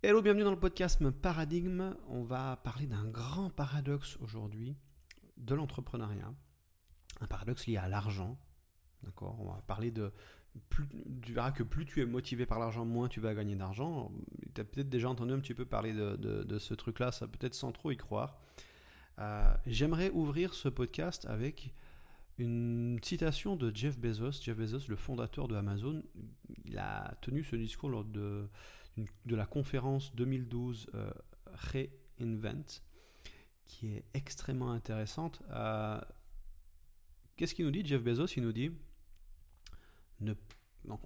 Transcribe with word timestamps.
Hello, 0.00 0.22
bienvenue 0.22 0.44
dans 0.44 0.52
le 0.52 0.60
podcast 0.60 1.10
Paradigme. 1.10 1.96
On 2.06 2.22
va 2.22 2.60
parler 2.62 2.86
d'un 2.86 3.04
grand 3.04 3.50
paradoxe 3.50 4.16
aujourd'hui 4.20 4.76
de 5.36 5.56
l'entrepreneuriat. 5.56 6.32
Un 7.20 7.26
paradoxe 7.26 7.66
lié 7.66 7.78
à 7.78 7.88
l'argent. 7.88 8.38
D'accord? 9.02 9.36
On 9.40 9.46
va 9.46 9.60
parler 9.66 9.90
de. 9.90 10.12
Plus, 10.68 10.86
tu 11.22 11.32
verras 11.32 11.50
que 11.50 11.64
plus 11.64 11.84
tu 11.84 12.00
es 12.00 12.06
motivé 12.06 12.46
par 12.46 12.60
l'argent, 12.60 12.84
moins 12.84 13.08
tu 13.08 13.18
vas 13.18 13.34
gagner 13.34 13.56
d'argent. 13.56 14.12
Tu 14.54 14.60
as 14.60 14.64
peut-être 14.64 14.88
déjà 14.88 15.08
entendu 15.08 15.32
un 15.32 15.40
petit 15.40 15.52
peu 15.52 15.64
parler 15.64 15.92
de, 15.92 16.58
ce 16.60 16.74
truc-là, 16.74 17.10
ça 17.10 17.26
peut-être 17.26 17.54
sans 17.54 17.72
trop 17.72 17.90
y 17.90 17.96
croire. 17.96 18.40
Euh, 19.18 19.52
j'aimerais 19.66 20.10
ouvrir 20.10 20.54
ce 20.54 20.68
podcast 20.68 21.26
avec 21.26 21.74
une 22.38 23.00
citation 23.02 23.56
de 23.56 23.74
Jeff 23.74 23.98
Bezos. 23.98 24.42
Jeff 24.42 24.56
Bezos, 24.56 24.86
le 24.88 24.94
fondateur 24.94 25.48
de 25.48 25.56
Amazon, 25.56 26.04
il 26.66 26.78
a 26.78 27.16
tenu 27.20 27.42
ce 27.42 27.56
discours 27.56 27.88
lors 27.88 28.04
de 28.04 28.48
de 29.26 29.36
la 29.36 29.46
conférence 29.46 30.14
2012 30.14 30.90
euh, 30.94 31.10
Reinvent, 31.46 32.82
qui 33.64 33.94
est 33.94 34.04
extrêmement 34.14 34.72
intéressante. 34.72 35.42
Euh, 35.50 36.00
qu'est-ce 37.36 37.54
qu'il 37.54 37.64
nous 37.64 37.70
dit, 37.70 37.84
Jeff 37.84 38.02
Bezos? 38.02 38.26
Il 38.36 38.42
nous 38.42 38.52
dit 38.52 38.70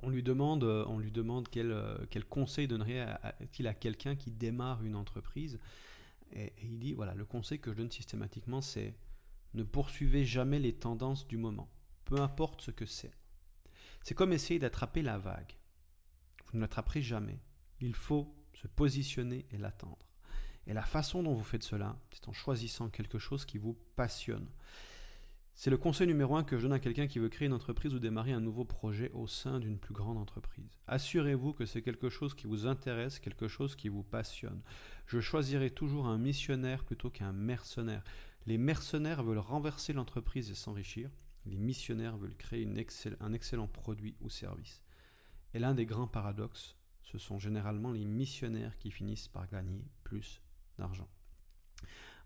on 0.02 0.10
lui 0.10 0.22
demande, 0.22 0.64
on 0.64 0.98
lui 0.98 1.10
demande 1.10 1.48
quel, 1.48 1.76
quel 2.08 2.24
conseil 2.24 2.68
donnerait-il 2.68 3.66
à, 3.66 3.74
quelqu'un 3.74 4.14
qui 4.14 4.30
démarre 4.30 4.82
une 4.84 4.94
entreprise? 4.94 5.58
Et, 6.32 6.52
il 6.62 6.78
dit 6.78 6.94
voilà, 6.94 7.14
le 7.14 7.24
conseil 7.24 7.58
que 7.58 7.72
je 7.72 7.76
donne 7.76 7.90
systématiquement, 7.90 8.60
c'est 8.60 8.94
ne 9.54 9.62
poursuivez 9.62 10.24
jamais 10.24 10.58
les 10.58 10.72
tendances 10.72 11.26
du 11.26 11.36
moment, 11.36 11.68
peu 12.04 12.20
importe 12.20 12.62
ce 12.62 12.70
que 12.70 12.86
c'est. 12.86 13.12
C'est 14.02 14.14
comme 14.14 14.32
essayer 14.32 14.58
d'attraper 14.58 15.02
la 15.02 15.18
vague. 15.18 15.56
Vous 16.46 16.56
ne 16.56 16.62
l'attraperez 16.62 17.02
jamais 17.02 17.38
il 17.86 17.94
faut 17.94 18.34
se 18.54 18.66
positionner 18.66 19.46
et 19.50 19.58
l'attendre. 19.58 20.08
Et 20.66 20.72
la 20.72 20.82
façon 20.82 21.22
dont 21.22 21.34
vous 21.34 21.42
faites 21.42 21.64
cela, 21.64 21.98
c'est 22.12 22.28
en 22.28 22.32
choisissant 22.32 22.88
quelque 22.88 23.18
chose 23.18 23.44
qui 23.44 23.58
vous 23.58 23.76
passionne. 23.96 24.48
C'est 25.54 25.70
le 25.70 25.76
conseil 25.76 26.06
numéro 26.06 26.34
un 26.36 26.44
que 26.44 26.56
je 26.56 26.62
donne 26.62 26.72
à 26.72 26.80
quelqu'un 26.80 27.06
qui 27.06 27.18
veut 27.18 27.28
créer 27.28 27.46
une 27.46 27.52
entreprise 27.52 27.94
ou 27.94 27.98
démarrer 27.98 28.32
un 28.32 28.40
nouveau 28.40 28.64
projet 28.64 29.10
au 29.12 29.26
sein 29.26 29.60
d'une 29.60 29.78
plus 29.78 29.92
grande 29.92 30.16
entreprise. 30.16 30.78
Assurez-vous 30.86 31.52
que 31.52 31.66
c'est 31.66 31.82
quelque 31.82 32.08
chose 32.08 32.34
qui 32.34 32.46
vous 32.46 32.66
intéresse, 32.66 33.18
quelque 33.18 33.48
chose 33.48 33.76
qui 33.76 33.88
vous 33.88 34.02
passionne. 34.02 34.62
Je 35.06 35.20
choisirai 35.20 35.70
toujours 35.70 36.06
un 36.06 36.16
missionnaire 36.16 36.84
plutôt 36.84 37.10
qu'un 37.10 37.32
mercenaire. 37.32 38.02
Les 38.46 38.56
mercenaires 38.56 39.22
veulent 39.22 39.38
renverser 39.38 39.92
l'entreprise 39.92 40.50
et 40.50 40.54
s'enrichir. 40.54 41.10
Les 41.44 41.58
missionnaires 41.58 42.16
veulent 42.16 42.36
créer 42.36 42.66
un 43.20 43.32
excellent 43.32 43.68
produit 43.68 44.16
ou 44.20 44.30
service. 44.30 44.82
Et 45.54 45.58
l'un 45.58 45.74
des 45.74 45.86
grands 45.86 46.06
paradoxes, 46.06 46.76
ce 47.12 47.18
sont 47.18 47.38
généralement 47.38 47.92
les 47.92 48.06
missionnaires 48.06 48.78
qui 48.78 48.90
finissent 48.90 49.28
par 49.28 49.46
gagner 49.46 49.84
plus 50.02 50.40
d'argent. 50.78 51.08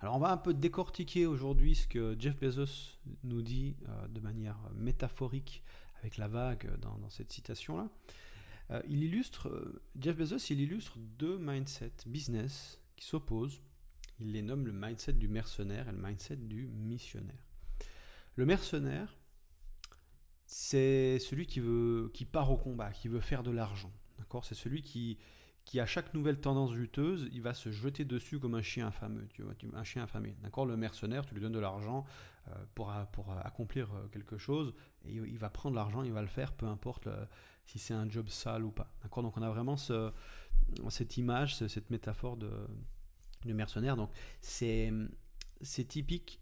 Alors 0.01 0.15
on 0.15 0.21
va 0.21 0.31
un 0.31 0.37
peu 0.37 0.55
décortiquer 0.55 1.27
aujourd'hui 1.27 1.75
ce 1.75 1.89
que 1.89 2.15
Jeff 2.19 2.39
Bezos 2.39 2.99
nous 3.25 3.43
dit 3.43 3.77
euh, 3.89 4.07
de 4.07 4.21
manière 4.21 4.59
métaphorique 4.77 5.65
avec 5.99 6.19
la 6.19 6.29
vague 6.29 6.79
dans, 6.79 7.11
cette 7.11 7.33
citation-là. 7.33 7.89
Euh, 8.71 8.83
euh, 8.85 9.83
Jeff 9.99 10.17
Bezos, 10.17 10.51
il 10.51 10.61
illustre 10.61 10.99
deux 11.19 11.37
mindsets 11.39 12.05
business 12.07 12.81
qui 12.95 13.07
s'opposent. 13.07 13.61
Il 14.21 14.33
les 14.33 14.43
nomme 14.43 14.67
le 14.67 14.73
mindset 14.73 15.15
du 15.15 15.29
mercenaire 15.29 15.89
et 15.89 15.93
le 15.93 15.99
mindset 15.99 16.37
du 16.37 16.69
missionnaire. 16.69 17.45
Le 18.37 18.47
mercenaire, 18.47 19.19
c'est 20.47 21.19
celui 21.19 21.47
qui, 21.47 21.61
veut, 21.61 22.11
qui 22.15 22.25
part 22.25 22.53
au 22.53 22.57
combat, 22.57 22.93
qui 22.93 23.09
veut 23.09 23.21
faire 23.21 23.43
de 23.43 23.51
l'argent. 23.51 23.93
C'est 24.43 24.55
celui 24.55 24.83
qui, 24.83 25.19
qui, 25.65 25.81
à 25.81 25.87
chaque 25.87 26.15
nouvelle 26.15 26.41
tendance 26.41 26.73
juteuse, 26.73 27.29
il 27.33 27.43
va 27.43 27.55
se 27.55 27.71
jeter 27.71 28.05
dessus 28.05 28.39
comme 28.39 28.55
un 28.55 28.63
chien 28.63 28.89
affamé. 28.89 29.27
Tu 29.35 29.43
vois, 29.43 29.55
un 29.75 29.85
chien 29.85 30.05
affamé. 30.05 30.37
D'accord 30.43 30.67
Le 30.67 30.77
mercenaire, 30.77 31.27
tu 31.27 31.35
lui 31.35 31.41
donnes 31.41 31.53
de 31.53 31.59
l'argent 31.59 32.05
euh, 32.49 32.55
pour, 32.75 32.95
pour 33.13 33.33
accomplir 33.33 33.93
euh, 33.93 34.07
quelque 34.09 34.39
chose, 34.39 34.73
et 35.05 35.15
il 35.15 35.39
va 35.39 35.51
prendre 35.51 35.75
l'argent, 35.75 36.05
il 36.05 36.13
va 36.13 36.23
le 36.23 36.29
faire, 36.29 36.53
peu 36.53 36.67
importe 36.67 37.09
euh, 37.09 37.27
si 37.65 37.81
c'est 37.81 37.95
un 37.95 38.09
job 38.09 38.29
sale 38.29 38.65
ou 38.65 38.71
pas. 38.71 38.95
D'accord 39.03 39.25
Donc 39.25 39.37
on 39.37 39.43
a 39.43 39.51
vraiment 39.51 39.77
ce, 39.77 40.13
cette 40.89 41.17
image, 41.17 41.57
cette 41.57 41.91
métaphore 41.91 42.37
de, 42.37 42.53
du 43.45 43.53
mercenaire. 43.53 43.97
Donc 43.97 44.11
c'est 44.41 44.93
typique 45.89 46.41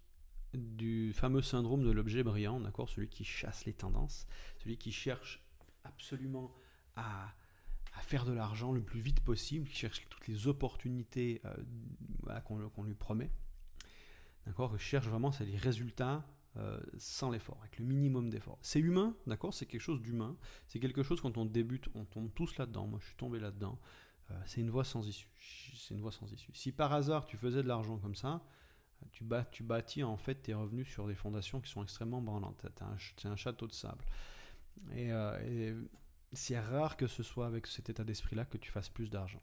du 0.53 1.15
fameux 1.15 1.43
syndrome 1.43 1.83
de 1.83 1.91
l'objet 1.91 2.23
brillant, 2.23 2.61
d'accord 2.61 2.91
Celui 2.91 3.09
qui 3.09 3.25
chasse 3.25 3.65
les 3.65 3.73
tendances, 3.73 4.27
celui 4.59 4.77
qui 4.77 4.93
cherche 4.93 5.43
absolument 5.85 6.55
à 6.97 7.33
à 7.95 8.03
faire 8.03 8.25
de 8.25 8.33
l'argent 8.33 8.73
le 8.73 8.83
plus 8.83 9.01
vite 9.01 9.21
possible, 9.21 9.69
qui 9.69 9.77
cherche 9.77 10.07
toutes 10.09 10.27
les 10.27 10.47
opportunités 10.47 11.41
euh, 11.45 12.41
qu'on 12.41 12.85
lui 12.85 12.95
promet. 12.95 13.31
D'accord? 14.47 14.77
Je 14.77 14.83
cherche 14.83 15.07
vraiment 15.07 15.33
c'est 15.33 15.45
les 15.45 15.57
résultats 15.57 16.27
euh, 16.57 16.79
sans 16.99 17.31
l'effort, 17.31 17.59
avec 17.61 17.79
le 17.79 17.85
minimum 17.85 18.31
d'effort. 18.31 18.59
C'est 18.63 18.81
humain, 18.81 19.17
d'accord? 19.27 19.53
C'est 19.55 19.67
quelque 19.67 19.81
chose 19.81 20.01
d'humain. 20.01 20.37
C'est 20.69 20.79
quelque 20.79 21.03
chose 21.03 21.21
quand 21.21 21.37
on 21.37 21.45
débute, 21.45 21.89
on 21.95 22.05
tombe 22.05 22.33
tous 22.35 22.57
là-dedans. 22.59 22.87
Moi, 22.87 23.01
je 23.01 23.07
suis 23.07 23.17
tombé 23.17 23.41
là-dedans. 23.41 23.79
Euh, 24.31 24.35
c'est 24.47 24.61
une 24.61 24.71
voie 24.71 24.85
sans 24.85 25.07
issue. 25.07 25.29
C'est 25.77 25.95
une 25.95 26.01
voie 26.01 26.13
sans 26.13 26.33
issue. 26.33 26.53
Si 26.55 26.73
par 26.73 26.93
hasard 26.93 27.27
tu 27.27 27.37
faisais 27.37 27.63
de 27.63 27.69
l'argent 27.69 27.99
comme 27.99 28.15
ça, 28.15 28.43
tu, 29.13 29.25
bâtis, 29.25 30.03
en 30.03 30.17
fait 30.17 30.37
tes 30.37 30.55
revenus 30.55 30.89
sur 30.89 31.07
des 31.07 31.15
fondations 31.15 31.61
qui 31.61 31.71
sont 31.71 31.83
extrêmement 31.83 32.23
branlantes. 32.23 32.65
C'est 33.17 33.27
un, 33.27 33.37
château 33.37 33.67
de 33.67 33.73
sable. 33.73 34.05
Et 34.95 35.11
c'est 36.35 36.59
rare 36.59 36.97
que 36.97 37.07
ce 37.07 37.23
soit 37.23 37.47
avec 37.47 37.67
cet 37.67 37.91
état 37.91 38.05
d'esprit-là 38.05 38.45
que 38.45 38.59
tu 38.59 38.71
fasses 38.71 38.89
plus 38.89 39.11
d'argent. 39.11 39.43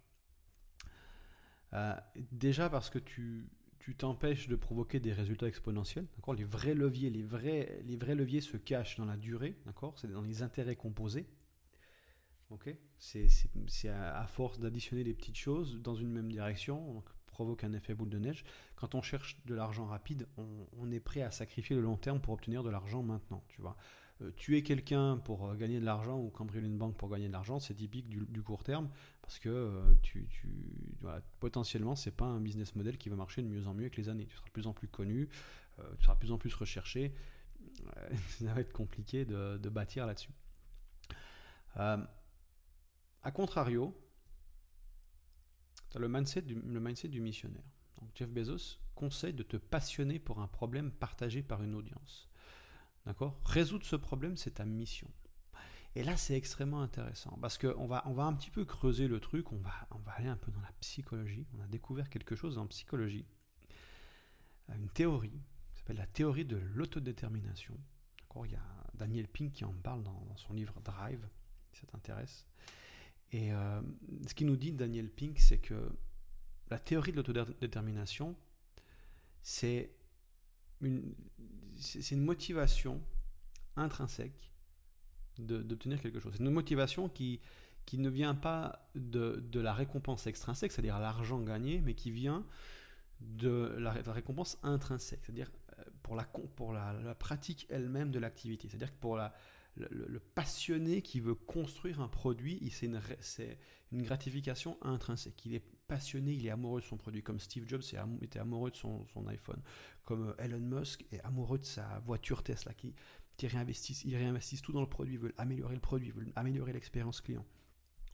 Euh, 1.73 1.95
déjà 2.31 2.69
parce 2.69 2.89
que 2.89 2.99
tu 2.99 3.49
tu 3.81 3.95
t'empêches 3.95 4.47
de 4.47 4.55
provoquer 4.55 4.99
des 4.99 5.11
résultats 5.11 5.47
exponentiels. 5.47 6.05
D'accord? 6.15 6.35
Les 6.35 6.43
vrais 6.43 6.75
leviers, 6.75 7.09
les 7.09 7.23
vrais, 7.23 7.81
les 7.83 7.95
vrais 7.95 8.13
leviers 8.13 8.41
se 8.41 8.55
cachent 8.55 8.97
dans 8.97 9.05
la 9.05 9.17
durée. 9.17 9.57
D'accord? 9.65 9.97
C'est 9.97 10.11
dans 10.11 10.21
les 10.21 10.43
intérêts 10.43 10.75
composés. 10.75 11.27
Ok? 12.51 12.69
C'est 12.99 13.27
à, 13.89 14.27
force 14.27 14.59
d'additionner 14.59 15.03
des 15.03 15.15
petites 15.15 15.37
choses 15.37 15.81
dans 15.81 15.95
une 15.95 16.11
même 16.11 16.31
direction, 16.31 16.93
donc 16.93 17.09
provoque 17.25 17.63
un 17.63 17.73
effet 17.73 17.95
boule 17.95 18.09
de 18.09 18.19
neige. 18.19 18.43
Quand 18.75 18.93
on 18.93 19.01
cherche 19.01 19.43
de 19.45 19.55
l'argent 19.55 19.87
rapide, 19.87 20.27
on, 20.37 20.67
on, 20.77 20.91
est 20.91 20.99
prêt 20.99 21.23
à 21.23 21.31
sacrifier 21.31 21.75
le 21.75 21.81
long 21.81 21.97
terme 21.97 22.21
pour 22.21 22.35
obtenir 22.35 22.61
de 22.61 22.69
l'argent 22.69 23.01
maintenant. 23.01 23.43
Tu 23.47 23.61
vois? 23.61 23.77
Tuer 24.31 24.63
quelqu'un 24.63 25.17
pour 25.17 25.47
euh, 25.47 25.55
gagner 25.55 25.79
de 25.79 25.85
l'argent 25.85 26.19
ou 26.19 26.29
cambrioler 26.29 26.67
une 26.67 26.77
banque 26.77 26.95
pour 26.97 27.09
gagner 27.09 27.27
de 27.27 27.33
l'argent, 27.33 27.59
c'est 27.59 27.73
typique 27.73 28.07
du, 28.07 28.43
court 28.43 28.63
terme 28.63 28.89
parce 29.21 29.39
que 29.39 29.49
euh, 29.49 29.93
tu, 30.01 30.27
potentiellement, 31.39 31.95
c'est 31.95 32.15
pas 32.15 32.25
un 32.25 32.39
business 32.39 32.75
model 32.75 32.97
qui 32.97 33.09
va 33.09 33.15
marcher 33.15 33.41
de 33.41 33.47
mieux 33.47 33.67
en 33.67 33.73
mieux 33.73 33.83
avec 33.83 33.97
les 33.97 34.09
années. 34.09 34.25
Tu 34.25 34.35
seras 34.35 34.47
de 34.47 34.51
plus 34.51 34.67
en 34.67 34.73
plus 34.73 34.87
connu, 34.87 35.29
tu 35.97 36.03
seras 36.03 36.13
de 36.13 36.19
plus 36.19 36.31
en 36.31 36.37
plus 36.37 36.53
recherché. 36.53 37.13
ça 38.27 38.53
va 38.53 38.61
être 38.61 38.73
compliqué 38.73 39.25
de, 39.25 39.69
bâtir 39.69 40.05
là-dessus. 40.05 40.33
a 41.75 43.31
contrario, 43.33 43.95
tu 45.91 45.97
as 45.97 45.99
le 45.99 46.07
mindset, 46.07 46.41
du, 46.41 47.21
missionnaire. 47.21 47.63
Jeff 48.15 48.29
Bezos 48.29 48.79
conseille 48.95 49.33
de 49.33 49.43
te 49.43 49.57
passionner 49.57 50.19
pour 50.19 50.39
un 50.39 50.47
problème 50.47 50.91
partagé 50.91 51.43
par 51.43 51.61
une 51.63 51.75
audience. 51.75 52.30
D'accord? 53.05 53.39
Résoudre 53.45 53.85
ce 53.85 53.95
problème, 53.95 54.37
c'est 54.37 54.55
ta 54.55 54.65
mission. 54.65 55.09
Et 55.95 56.03
là, 56.03 56.15
c'est 56.15 56.35
extrêmement 56.35 56.81
intéressant 56.81 57.37
parce 57.41 57.57
qu'on 57.57 57.85
va, 57.85 58.03
on 58.05 58.13
va 58.13 58.23
un 58.23 58.33
petit 58.33 58.49
peu 58.49 58.63
creuser 58.63 59.07
le 59.07 59.19
truc, 59.19 59.51
on 59.51 59.57
va, 59.57 59.73
on 59.91 59.99
va 59.99 60.13
aller 60.13 60.29
un 60.29 60.37
peu 60.37 60.51
dans 60.51 60.61
la 60.61 60.71
psychologie. 60.79 61.45
On 61.57 61.61
a 61.61 61.67
découvert 61.67 62.09
quelque 62.09 62.35
chose 62.35 62.57
en 62.57 62.67
psychologie, 62.67 63.25
une 64.69 64.89
théorie 64.89 65.41
qui 65.73 65.79
s'appelle 65.79 65.97
la 65.97 66.07
théorie 66.07 66.45
de 66.45 66.55
l'autodétermination. 66.55 67.77
D'accord? 68.21 68.45
Il 68.45 68.53
y 68.53 68.55
a 68.55 68.63
Daniel 68.93 69.27
Pink 69.27 69.51
qui 69.51 69.65
en 69.65 69.73
parle 69.73 70.03
dans, 70.03 70.37
son 70.37 70.53
livre 70.53 70.79
Drive, 70.81 71.27
si 71.73 71.81
ça 71.81 71.87
t'intéresse. 71.87 72.45
Et 73.31 73.51
euh, 73.53 73.81
ce 74.27 74.33
qu'il 74.33 74.47
nous 74.47 74.55
dit, 74.55 74.71
Daniel 74.71 75.09
Pink, 75.09 75.39
c'est 75.39 75.59
que 75.59 75.91
la 76.69 76.79
théorie 76.79 77.11
de 77.11 77.17
l'autodétermination, 77.17 78.37
c'est 79.41 79.91
c'est 81.77 82.11
une 82.11 82.23
motivation 82.23 83.01
intrinsèque 83.75 84.51
d'obtenir 85.37 86.01
quelque 86.01 86.19
chose. 86.19 86.33
C'est 86.37 86.43
une 86.43 86.51
motivation 86.51 87.09
qui, 87.09 87.39
qui 87.85 87.97
ne 87.97 88.09
vient 88.09 88.35
pas 88.35 88.87
de, 88.95 89.43
de 89.51 89.59
la 89.59 89.73
récompense 89.73 90.27
extrinsèque, 90.27 90.71
c'est-à-dire 90.71 90.99
l'argent 90.99 91.39
gagné, 91.39 91.81
mais 91.81 91.93
qui 91.93 92.11
vient 92.11 92.45
de 93.21 93.75
la, 93.77 93.91
récompense 93.91 94.57
intrinsèque, 94.63 95.19
c'est-à-dire 95.23 95.51
euh, 95.79 95.83
pour, 96.03 96.15
la, 96.15 96.23
pour 96.23 96.73
la, 96.73 97.15
pratique 97.15 97.67
elle-même 97.69 98.11
de 98.11 98.19
l'activité. 98.19 98.67
C'est-à-dire 98.67 98.91
que 98.91 98.99
pour 98.99 99.15
la, 99.15 99.33
le, 99.77 100.19
passionné 100.19 101.01
qui 101.01 101.19
veut 101.19 101.35
construire 101.35 102.01
un 102.01 102.07
produit, 102.07 102.59
c'est 102.71 102.87
une, 102.87 103.01
une, 103.91 104.03
gratification 104.03 104.77
intrinsèque. 104.81 105.45
Est 105.47 105.63
passionné, 105.91 106.31
il 106.31 106.47
est 106.47 106.51
amoureux 106.51 106.79
de 106.79 106.85
son 106.85 106.95
produit, 106.95 107.21
comme 107.21 107.41
Steve 107.41 107.67
Jobs 107.67 107.83
était 108.21 108.39
amoureux 108.39 108.71
de 108.71 108.77
son, 108.77 109.05
iPhone, 109.27 109.61
comme 110.05 110.29
euh, 110.29 110.33
Elon 110.37 110.61
Musk 110.61 111.05
est 111.11 111.19
amoureux 111.25 111.59
de 111.59 111.65
sa 111.65 111.99
voiture 112.05 112.43
Tesla, 112.43 112.73
qui, 112.73 112.95
qui 113.35 113.47
réinvestissent, 113.47 114.61
tout 114.61 114.71
dans 114.71 114.79
le 114.79 114.87
produit, 114.87 115.15
ils 115.15 115.19
veulent 115.19 115.33
améliorer 115.37 115.75
le 115.75 115.81
produit, 115.81 116.07
ils 116.07 116.13
veulent 116.13 116.31
améliorer 116.37 116.71
l'expérience 116.71 117.19
client. 117.19 117.45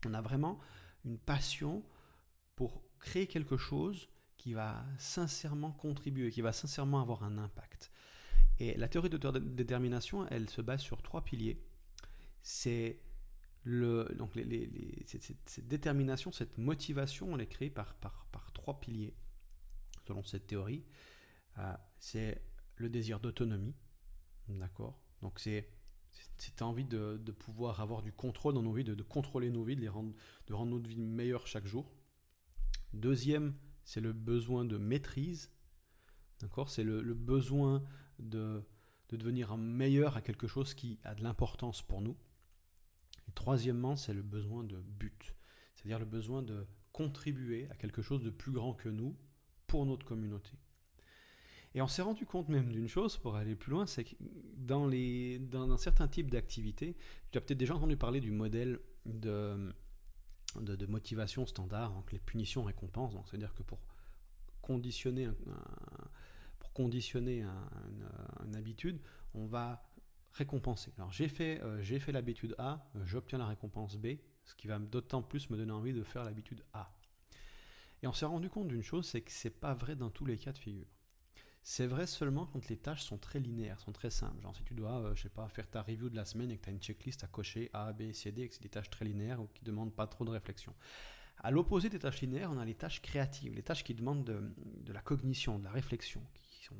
On 0.04 0.12
a 0.12 0.20
vraiment 0.20 0.58
une 1.04 1.18
passion 1.18 1.84
pour 2.56 2.82
créer 2.98 3.28
quelque 3.28 3.56
chose 3.56 4.08
qui 4.36 4.54
va 4.54 4.84
sincèrement 4.98 5.70
contribuer, 5.70 6.32
qui 6.32 6.40
va 6.40 6.52
sincèrement 6.52 7.00
avoir 7.00 7.22
un 7.22 7.38
impact. 7.38 7.92
Et 8.58 8.76
la 8.76 8.88
théorie 8.88 9.08
d'autodétermination, 9.08 10.26
elle 10.30 10.50
se 10.50 10.62
base 10.62 10.80
sur 10.80 11.00
trois 11.00 11.22
piliers. 11.22 11.62
C'est 12.42 12.98
donc 13.64 14.32
cette, 15.06 15.68
détermination, 15.68 16.32
cette 16.32 16.58
motivation, 16.58 17.34
elle 17.34 17.42
est 17.42 17.46
créée 17.46 17.70
par, 17.70 17.96
trois 18.54 18.80
piliers, 18.80 19.14
selon 20.06 20.22
cette 20.22 20.46
théorie. 20.46 20.84
Euh, 21.58 21.74
c'est 21.98 22.42
le 22.76 22.88
désir 22.88 23.20
d'autonomie, 23.20 23.74
d'accord? 24.48 25.00
Donc 25.22 25.38
c'est 25.40 25.68
cette 26.36 26.62
envie 26.62 26.84
de, 26.84 27.16
pouvoir 27.38 27.80
avoir 27.80 28.02
du 28.02 28.12
contrôle 28.12 28.54
dans 28.54 28.62
nos 28.62 28.72
vies, 28.72 28.84
de, 28.84 29.02
contrôler 29.02 29.50
nos 29.50 29.64
vies, 29.64 29.76
de, 29.76 29.88
rendre, 29.88 30.14
de 30.46 30.54
rendre 30.54 30.72
notre 30.72 30.88
vie 30.88 31.00
meilleure 31.00 31.46
chaque 31.46 31.66
jour. 31.66 31.92
Deuxième, 32.92 33.54
c'est 33.84 34.00
le 34.00 34.12
besoin 34.12 34.64
de 34.64 34.76
maîtrise, 34.76 35.50
d'accord? 36.40 36.70
C'est 36.70 36.84
le, 36.84 37.02
besoin 37.14 37.82
de 38.18 38.62
devenir 39.10 39.56
meilleur 39.56 40.16
à 40.16 40.22
quelque 40.22 40.46
chose 40.46 40.74
qui 40.74 40.98
a 41.04 41.14
de 41.14 41.22
l'importance 41.22 41.82
pour 41.82 42.00
nous. 42.00 42.16
Troisièmement, 43.38 43.94
c'est 43.94 44.14
le 44.14 44.22
besoin 44.22 44.64
de 44.64 44.80
but, 44.80 45.36
c'est-à-dire 45.76 46.00
le 46.00 46.06
besoin 46.06 46.42
de 46.42 46.66
contribuer 46.90 47.68
à 47.70 47.76
quelque 47.76 48.02
chose 48.02 48.20
de 48.24 48.30
plus 48.30 48.50
grand 48.50 48.74
que 48.74 48.88
nous 48.88 49.16
pour 49.68 49.86
notre 49.86 50.04
communauté. 50.04 50.50
Et 51.76 51.80
on 51.80 51.86
s'est 51.86 52.02
rendu 52.02 52.26
compte 52.26 52.48
même 52.48 52.72
d'une 52.72 52.88
chose, 52.88 53.16
pour 53.16 53.36
aller 53.36 53.54
plus 53.54 53.70
loin, 53.70 53.86
c'est 53.86 54.02
que 54.02 54.16
dans, 54.56 54.88
les, 54.88 55.38
dans 55.38 55.70
un 55.70 55.76
certain 55.76 56.08
type 56.08 56.32
d'activité, 56.32 56.96
tu 57.30 57.38
as 57.38 57.40
peut-être 57.40 57.60
déjà 57.60 57.76
entendu 57.76 57.96
parler 57.96 58.20
du 58.20 58.32
modèle 58.32 58.80
de, 59.06 59.72
de, 60.56 60.86
motivation 60.86 61.46
standard, 61.46 61.92
donc 61.92 62.10
les 62.10 62.18
punitions 62.18 62.64
récompenses. 62.64 63.14
C'est-à-dire 63.30 63.54
que 63.54 63.62
pour 63.62 63.78
conditionner, 64.62 65.30
pour 66.58 66.72
conditionner 66.72 67.44
une 68.44 68.56
habitude, 68.56 69.00
on 69.32 69.46
va 69.46 69.87
récompenser. 70.32 70.92
Alors 70.98 71.12
j'ai 71.12 71.28
fait, 71.28 71.60
euh, 71.62 71.82
fait 71.82 72.12
l'habitude 72.12 72.54
A, 72.58 72.90
j'obtiens 73.04 73.38
la 73.38 73.46
récompense 73.46 73.96
B, 73.96 74.18
ce 74.44 74.54
qui 74.54 74.66
va 74.66 74.78
d'autant 74.78 75.22
plus 75.22 75.50
me 75.50 75.56
donner 75.56 75.72
envie 75.72 75.92
de 75.92 76.02
faire 76.02 76.24
l'habitude 76.24 76.64
A. 76.72 76.90
Et 78.02 78.06
on 78.06 78.12
s'est 78.12 78.26
rendu 78.26 78.48
compte 78.48 78.68
d'une 78.68 78.82
chose, 78.82 79.06
c'est 79.06 79.20
que 79.20 79.32
c'est 79.32 79.58
pas 79.60 79.74
vrai 79.74 79.96
dans 79.96 80.10
tous 80.10 80.24
les 80.24 80.38
cas 80.38 80.52
de 80.52 80.58
figure. 80.58 80.86
C'est 81.62 81.86
vrai 81.86 82.06
seulement 82.06 82.46
quand 82.46 82.68
les 82.68 82.76
tâches 82.76 83.02
sont 83.02 83.18
très 83.18 83.40
linéaires, 83.40 83.80
sont 83.80 83.92
très 83.92 84.10
simples. 84.10 84.40
Genre 84.40 84.56
si 84.56 84.62
tu 84.62 84.74
dois, 84.74 85.00
euh, 85.00 85.14
je 85.14 85.22
sais 85.22 85.28
pas, 85.28 85.48
faire 85.48 85.68
ta 85.68 85.82
review 85.82 86.08
de 86.08 86.16
la 86.16 86.24
semaine 86.24 86.50
et 86.50 86.56
que 86.56 86.62
tu 86.62 86.70
as 86.70 86.72
une 86.72 86.80
checklist 86.80 87.24
à 87.24 87.26
cocher 87.26 87.68
A, 87.72 87.92
B, 87.92 88.12
C, 88.12 88.32
D, 88.32 88.42
et 88.42 88.48
que 88.48 88.54
c'est 88.54 88.62
des 88.62 88.68
tâches 88.68 88.90
très 88.90 89.04
linéaires 89.04 89.40
ou 89.40 89.48
qui 89.48 89.64
demandent 89.64 89.94
pas 89.94 90.06
trop 90.06 90.24
de 90.24 90.30
réflexion. 90.30 90.74
À 91.40 91.50
l'opposé 91.50 91.88
des 91.88 91.98
tâches 91.98 92.20
linéaires, 92.20 92.50
on 92.50 92.58
a 92.58 92.64
les 92.64 92.74
tâches 92.74 93.00
créatives, 93.00 93.54
les 93.54 93.62
tâches 93.62 93.84
qui 93.84 93.94
demandent 93.94 94.24
de, 94.24 94.92
la 94.92 95.00
cognition, 95.00 95.58
de 95.58 95.64
la 95.64 95.70
réflexion, 95.70 96.20
qui 96.42 96.64
sont, 96.64 96.74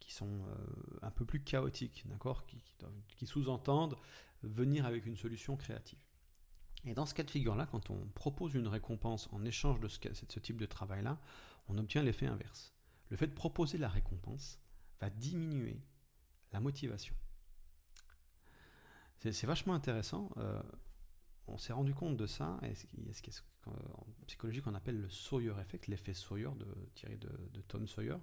qui 0.00 0.12
sont 0.12 0.44
euh, 0.46 0.98
un 1.02 1.10
peu 1.10 1.24
plus 1.24 1.40
chaotiques, 1.40 2.04
d'accord, 2.06 2.44
qui, 2.46 3.26
sous-entendent 3.26 3.96
venir 4.42 4.84
avec 4.84 5.06
une 5.06 5.16
solution 5.16 5.56
créative. 5.56 5.98
Et 6.84 6.92
dans 6.92 7.06
ce 7.06 7.14
cas 7.14 7.22
de 7.22 7.30
figure-là, 7.30 7.66
quand 7.66 7.88
on 7.88 8.06
propose 8.14 8.54
une 8.54 8.68
récompense 8.68 9.28
en 9.32 9.42
échange 9.44 9.80
de 9.80 9.88
ce, 9.88 10.38
type 10.40 10.60
de 10.60 10.66
travail-là, 10.66 11.18
on 11.68 11.78
obtient 11.78 12.02
l'effet 12.02 12.26
inverse 12.26 12.74
le 13.10 13.16
fait 13.16 13.26
de 13.26 13.34
proposer 13.34 13.78
la 13.78 13.88
récompense 13.88 14.58
va 15.00 15.10
diminuer 15.10 15.80
la 16.52 16.60
motivation. 16.60 17.14
C'est 19.18 19.46
vachement 19.46 19.74
intéressant. 19.74 20.30
Euh, 20.36 20.60
on 21.46 21.56
s'est 21.56 21.72
rendu 21.72 21.94
compte 21.94 22.16
de 22.16 22.26
ça, 22.26 22.58
et 22.62 22.72
il 22.98 23.10
psychologie 24.26 24.60
qu'on 24.60 24.74
appelle 24.74 25.00
le 25.00 25.08
Sawyer 25.08 25.54
effect, 25.60 25.86
l'effet 25.86 26.12
Sawyer 26.12 26.50
tiré 26.94 27.16
de, 27.16 27.60
Tom 27.68 27.86
Sawyer, 27.86 28.16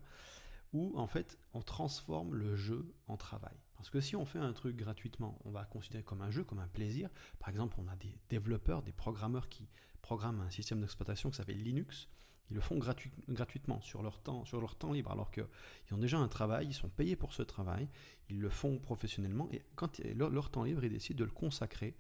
où 0.74 0.98
en 0.98 1.08
fait 1.08 1.38
on 1.54 1.62
transforme 1.62 2.34
le 2.34 2.56
jeu 2.56 2.94
en 3.08 3.18
travail. 3.18 3.58
Parce 3.76 3.90
que 3.90 4.00
si 4.00 4.16
on 4.16 4.26
fait 4.26 4.40
un 4.40 4.54
truc 4.54 4.76
gratuitement, 4.76 5.40
on 5.44 5.52
va 5.52 5.66
considérer 5.66 6.04
comme 6.04 6.22
un 6.22 6.30
jeu, 6.30 6.44
comme 6.44 6.60
un 6.60 6.68
plaisir. 6.68 7.10
Par 7.40 7.50
exemple, 7.50 7.78
on 7.80 7.88
a 7.88 7.96
des 7.96 8.16
développeurs, 8.30 8.84
des 8.84 8.92
programmeurs 8.92 9.50
qui 9.50 9.68
programment 10.04 10.42
un 10.42 10.52
système 10.52 10.82
d'exploitation 10.82 11.32
qui 11.32 11.38
s'appelle 11.38 11.62
Linux. 11.62 12.08
Ils 12.52 12.56
le 12.56 12.62
font 12.62 12.78
gratuitement 12.78 13.80
sur 13.82 14.04
leur 14.04 14.20
temps, 14.20 14.46
sur 14.46 14.60
leur 14.60 14.76
temps 14.76 14.92
libre, 14.92 15.12
alors 15.12 15.32
qu'ils 15.32 15.46
ont 15.94 15.98
déjà 15.98 16.18
un 16.20 16.28
travail, 16.28 16.68
ils 16.68 16.74
sont 16.74 16.90
payés 16.90 17.16
pour 17.16 17.34
ce 17.34 17.44
travail, 17.44 17.88
ils 18.30 18.40
le 18.40 18.50
font 18.50 18.78
professionnellement, 18.78 19.48
et 19.52 19.64
quand 19.76 20.00
leur, 20.00 20.30
leur 20.30 20.52
temps 20.52 20.66
libre, 20.66 20.84
ils 20.84 20.92
décident 20.92 21.20
de 21.20 21.24
le 21.24 21.32
consacrer 21.32 21.96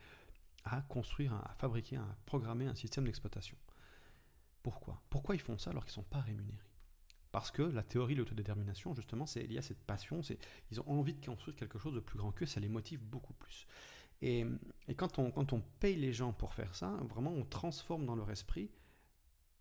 à 0.65 0.81
construire, 0.81 1.33
à 1.33 1.55
fabriquer, 1.57 1.95
à 1.95 2.17
programmer 2.25 2.67
un 2.67 2.75
système 2.75 3.05
d'exploitation. 3.05 3.57
Pourquoi? 4.61 5.01
Pourquoi 5.09 5.35
ils 5.35 5.41
font 5.41 5.57
ça 5.57 5.71
alors 5.71 5.85
qu'ils 5.85 5.91
ne 5.91 6.03
sont 6.03 6.09
pas 6.09 6.19
rémunérés? 6.19 6.70
Parce 7.31 7.51
que 7.51 7.61
la 7.61 7.83
théorie 7.83 8.13
de 8.13 8.19
l'autodétermination, 8.19 8.93
justement, 8.93 9.25
c'est 9.25 9.43
lié 9.43 9.59
à 9.59 9.61
cette 9.61 9.81
passion, 9.81 10.21
c'est 10.21 10.37
ils 10.71 10.81
ont 10.81 10.89
envie 10.89 11.13
de 11.13 11.25
construire 11.25 11.55
quelque 11.55 11.79
chose 11.79 11.93
de 11.93 11.99
plus 11.99 12.17
grand 12.17 12.31
qu'eux, 12.31 12.45
ça 12.45 12.59
les 12.59 12.67
motive 12.67 13.01
beaucoup 13.01 13.33
plus. 13.33 13.67
Et, 14.21 14.45
quand, 14.97 15.17
on, 15.17 15.31
quand 15.31 15.53
on 15.53 15.61
paye 15.79 15.95
les 15.95 16.13
gens 16.13 16.33
pour 16.33 16.53
faire 16.53 16.75
ça, 16.75 16.91
vraiment 17.09 17.31
on 17.31 17.43
transforme 17.43 18.05
dans 18.05 18.15
leur 18.15 18.29
esprit 18.29 18.69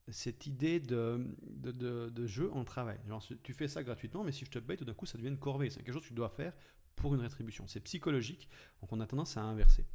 cette 0.08 0.46
idée 0.46 0.80
de, 0.80 1.24
de, 1.40 2.26
jeu 2.26 2.52
en 2.52 2.64
travail. 2.64 2.98
Tu 3.42 3.54
fais 3.54 3.68
ça 3.68 3.84
gratuitement, 3.84 4.24
mais 4.24 4.32
si 4.32 4.44
je 4.44 4.50
te 4.50 4.58
paye, 4.58 4.76
tout 4.76 4.84
d'un 4.84 4.92
coup, 4.92 5.06
ça 5.06 5.16
devient 5.16 5.28
une 5.28 5.38
corvée. 5.38 5.70
C'est 5.70 5.82
quelque 5.82 5.94
chose 5.94 6.02
que 6.02 6.08
tu 6.08 6.14
dois 6.14 6.28
faire 6.28 6.52
pour 6.96 7.14
une 7.14 7.20
rétribution. 7.20 7.66
C'est 7.68 7.80
psychologique, 7.80 8.48
donc 8.80 8.92
on 8.92 9.00
a 9.00 9.06
tendance 9.06 9.36
à 9.36 9.42
inverser. 9.42 9.86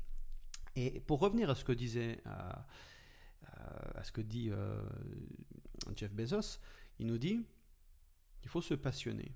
Et 0.78 1.01
pour 1.01 1.19
revenir 1.19 1.50
à 1.50 1.56
ce 1.56 1.66
que 1.66 1.74
disait, 1.74 2.21
à 2.25 4.04
ce 4.04 4.12
que 4.12 4.21
dit 4.21 4.50
euh, 4.51 4.81
Jeff 5.95 6.13
Bezos, 6.13 6.60
il 7.00 7.07
nous 7.07 7.18
dit 7.18 7.42
qu'il 8.45 8.51
faut 8.51 8.62
se 8.62 8.75
passionner, 8.75 9.36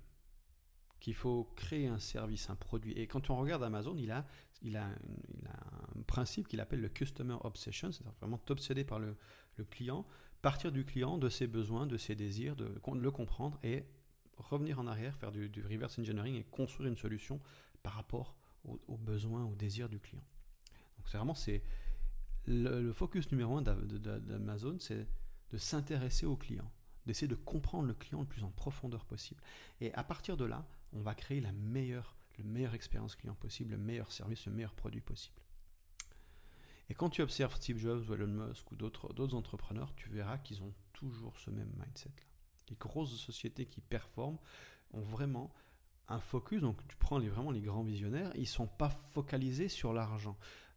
qu'il 1.00 1.14
faut 1.14 1.52
créer 1.56 1.88
un 1.88 1.98
service, 1.98 2.48
un 2.48 2.54
produit. 2.54 2.92
Et 2.92 3.08
quand 3.08 3.28
on 3.28 3.36
regarde 3.36 3.64
Amazon, 3.64 3.96
il 3.96 4.12
a, 4.12 4.24
il 4.62 4.76
a, 4.76 4.88
il 5.36 5.46
a 5.48 5.98
un 5.98 6.02
principe 6.02 6.46
qu'il 6.46 6.60
appelle 6.60 6.80
le 6.80 6.88
Customer 6.88 7.36
Obsession, 7.42 7.90
c'est-à-dire 7.90 8.14
vraiment 8.20 8.38
t'obséder 8.38 8.84
par 8.84 9.00
le, 9.00 9.16
le 9.56 9.64
client 9.64 10.06
partir 10.42 10.70
du 10.70 10.84
client, 10.84 11.18
de 11.18 11.28
ses 11.28 11.48
besoins, 11.48 11.88
de 11.88 11.96
ses 11.96 12.14
désirs, 12.14 12.54
de, 12.54 12.80
le 12.94 13.10
comprendre 13.10 13.58
et 13.64 13.84
revenir 14.36 14.78
en 14.78 14.86
arrière, 14.86 15.16
faire 15.16 15.32
du, 15.32 15.50
reverse 15.68 15.98
engineering 15.98 16.36
et 16.36 16.44
construire 16.44 16.88
une 16.88 16.96
solution 16.96 17.40
par 17.82 17.94
rapport 17.94 18.36
aux, 18.64 18.96
besoins, 18.96 19.44
aux 19.44 19.56
désirs 19.56 19.88
du 19.88 19.98
client. 19.98 20.22
Donc 20.96 21.08
c'est 21.08 21.16
vraiment 21.16 21.34
c'est 21.34 21.64
le, 22.46 22.92
focus 22.92 23.30
numéro 23.32 23.56
un 23.56 23.62
d'Amazon, 23.62 24.78
c'est 24.78 25.08
de 25.50 25.56
s'intéresser 25.56 26.26
au 26.26 26.36
client, 26.36 26.70
d'essayer 27.06 27.28
de 27.28 27.34
comprendre 27.34 27.86
le 27.86 27.94
client 27.94 28.20
le 28.20 28.26
plus 28.26 28.44
en 28.44 28.50
profondeur 28.50 29.04
possible. 29.04 29.42
Et 29.80 29.92
à 29.94 30.04
partir 30.04 30.36
de 30.36 30.44
là, 30.44 30.66
on 30.92 31.00
va 31.00 31.14
créer 31.14 31.40
la 31.40 31.52
meilleure, 31.52 32.16
le 32.38 32.44
meilleure 32.44 32.74
expérience 32.74 33.16
client 33.16 33.34
possible, 33.34 33.72
le 33.72 33.78
meilleur 33.78 34.12
service, 34.12 34.46
le 34.46 34.52
meilleur 34.52 34.74
produit 34.74 35.00
possible. 35.00 35.40
Et 36.88 36.94
quand 36.94 37.08
tu 37.08 37.22
observes 37.22 37.54
Steve 37.54 37.78
Jobs 37.78 38.08
ou 38.08 38.14
Elon 38.14 38.26
Musk 38.26 38.70
ou 38.72 38.76
d'autres 38.76 39.34
entrepreneurs, 39.34 39.94
tu 39.94 40.08
verras 40.08 40.38
qu'ils 40.38 40.62
ont 40.62 40.74
toujours 40.92 41.38
ce 41.38 41.50
même 41.50 41.72
mindset-là. 41.78 42.24
Les 42.68 42.76
grosses 42.76 43.16
sociétés 43.16 43.66
qui 43.66 43.80
performent 43.80 44.38
ont 44.92 45.00
vraiment 45.00 45.52
un 46.08 46.20
focus, 46.20 46.60
donc 46.60 46.86
tu 46.88 46.96
prends 46.96 47.18
les, 47.18 47.28
vraiment 47.28 47.52
les 47.52 47.60
grands 47.60 47.84
visionnaires, 47.84 48.32
ils 48.34 48.40
ne 48.40 48.46
sont 48.46 48.66
pas 48.66 48.90
focalisés 48.90 49.68
sur 49.68 49.92
l'argent. 49.92 50.36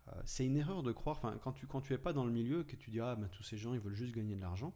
Euh, 0.09 0.21
c'est 0.25 0.45
une 0.45 0.57
erreur 0.57 0.83
de 0.83 0.91
croire, 0.91 1.19
quand 1.41 1.53
tu 1.53 1.65
quand 1.65 1.81
tu 1.81 1.93
es 1.93 1.97
pas 1.97 2.13
dans 2.13 2.25
le 2.25 2.31
milieu, 2.31 2.63
que 2.63 2.75
tu 2.75 2.91
dis 2.91 2.99
ah 2.99 3.15
ben, 3.15 3.27
tous 3.29 3.43
ces 3.43 3.57
gens 3.57 3.73
ils 3.73 3.79
veulent 3.79 3.95
juste 3.95 4.13
gagner 4.13 4.35
de 4.35 4.41
l'argent. 4.41 4.73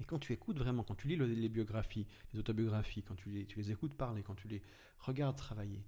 Et 0.00 0.04
quand 0.04 0.18
tu 0.18 0.32
écoutes 0.32 0.58
vraiment, 0.58 0.82
quand 0.82 0.94
tu 0.94 1.08
lis 1.08 1.16
les 1.16 1.48
biographies, 1.48 2.06
les 2.32 2.40
autobiographies, 2.40 3.02
quand 3.02 3.14
tu 3.14 3.30
les, 3.30 3.70
écoutes 3.70 3.94
parler, 3.94 4.22
quand 4.22 4.34
tu 4.34 4.48
les 4.48 4.62
regardes 4.98 5.36
travailler, 5.36 5.84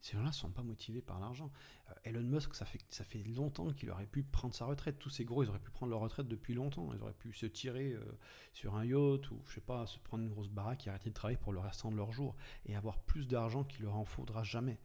ces 0.00 0.16
gens-là 0.16 0.28
ne 0.28 0.34
sont 0.34 0.50
pas 0.50 0.62
motivés 0.62 1.00
par 1.00 1.18
l'argent. 1.18 1.50
Euh, 1.88 1.94
Elon 2.04 2.22
Musk, 2.22 2.54
ça 2.54 2.66
fait, 2.66 2.80
ça 2.90 3.04
fait 3.04 3.22
longtemps 3.22 3.72
qu'il 3.72 3.90
aurait 3.90 4.06
pu 4.06 4.22
prendre 4.22 4.54
sa 4.54 4.66
retraite. 4.66 4.98
Tous 4.98 5.08
ces 5.08 5.24
gros, 5.24 5.42
ils 5.42 5.48
auraient 5.48 5.58
pu 5.58 5.70
prendre 5.70 5.90
leur 5.90 6.00
retraite 6.00 6.28
depuis 6.28 6.52
longtemps. 6.52 6.92
Ils 6.92 7.00
auraient 7.00 7.14
pu 7.14 7.32
se 7.32 7.46
tirer 7.46 7.92
euh, 7.92 8.04
sur 8.52 8.74
un 8.74 8.84
yacht 8.84 9.30
ou, 9.30 9.40
je 9.46 9.54
sais 9.54 9.60
pas, 9.62 9.86
se 9.86 9.98
prendre 9.98 10.24
une 10.24 10.28
grosse 10.28 10.50
baraque 10.50 10.86
et 10.86 10.90
arrêter 10.90 11.08
de 11.08 11.14
travailler 11.14 11.38
pour 11.38 11.54
le 11.54 11.60
restant 11.60 11.90
de 11.90 11.96
leur 11.96 12.12
jour 12.12 12.36
et 12.66 12.76
avoir 12.76 12.98
plus 12.98 13.28
d'argent 13.28 13.64
qu'il 13.64 13.84
leur 13.84 13.96
en 13.96 14.04
faudra 14.04 14.42
jamais. 14.42 14.78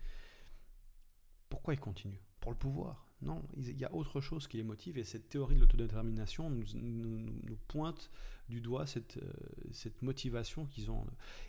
Pourquoi 1.50 1.74
ils 1.74 1.80
continuent? 1.80 2.22
Pour 2.40 2.52
le 2.52 2.58
pouvoir 2.58 3.06
Non, 3.22 3.44
il 3.58 3.78
y 3.78 3.84
a 3.84 3.94
autre 3.94 4.22
chose 4.22 4.48
qui 4.48 4.58
les 4.58 4.64
motive 4.64 4.98
et 4.98 5.04
cette 5.04 5.28
théorie 5.28 5.56
de 5.56 5.60
l'autodétermination 5.60 6.50
nous, 6.50 6.64
nous, 6.76 7.58
pointe 7.68 8.10
du 8.50 8.62
doigt 8.62 8.88
cette, 8.88 9.18
euh, 9.18 9.32
cette 9.72 10.02
motivation 10.02 10.66
qu'ils 10.66 10.92
ont. 10.92 11.06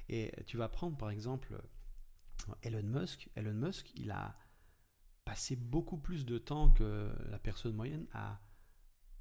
Et 0.09 0.33
tu 0.47 0.57
vas 0.57 0.69
prendre 0.69 0.97
par 0.97 1.11
exemple 1.11 1.61
Elon 2.63 2.83
Musk, 2.83 3.29
Elon 3.35 3.55
Musk, 3.55 3.91
il 3.97 4.11
a 4.11 4.37
passé 5.25 5.57
beaucoup 5.57 5.99
plus 5.99 6.25
de 6.25 6.39
temps 6.39 6.71
que 6.71 7.13
la 7.31 7.39
personne 7.39 7.75
moyenne 7.75 8.07
à 8.13 8.41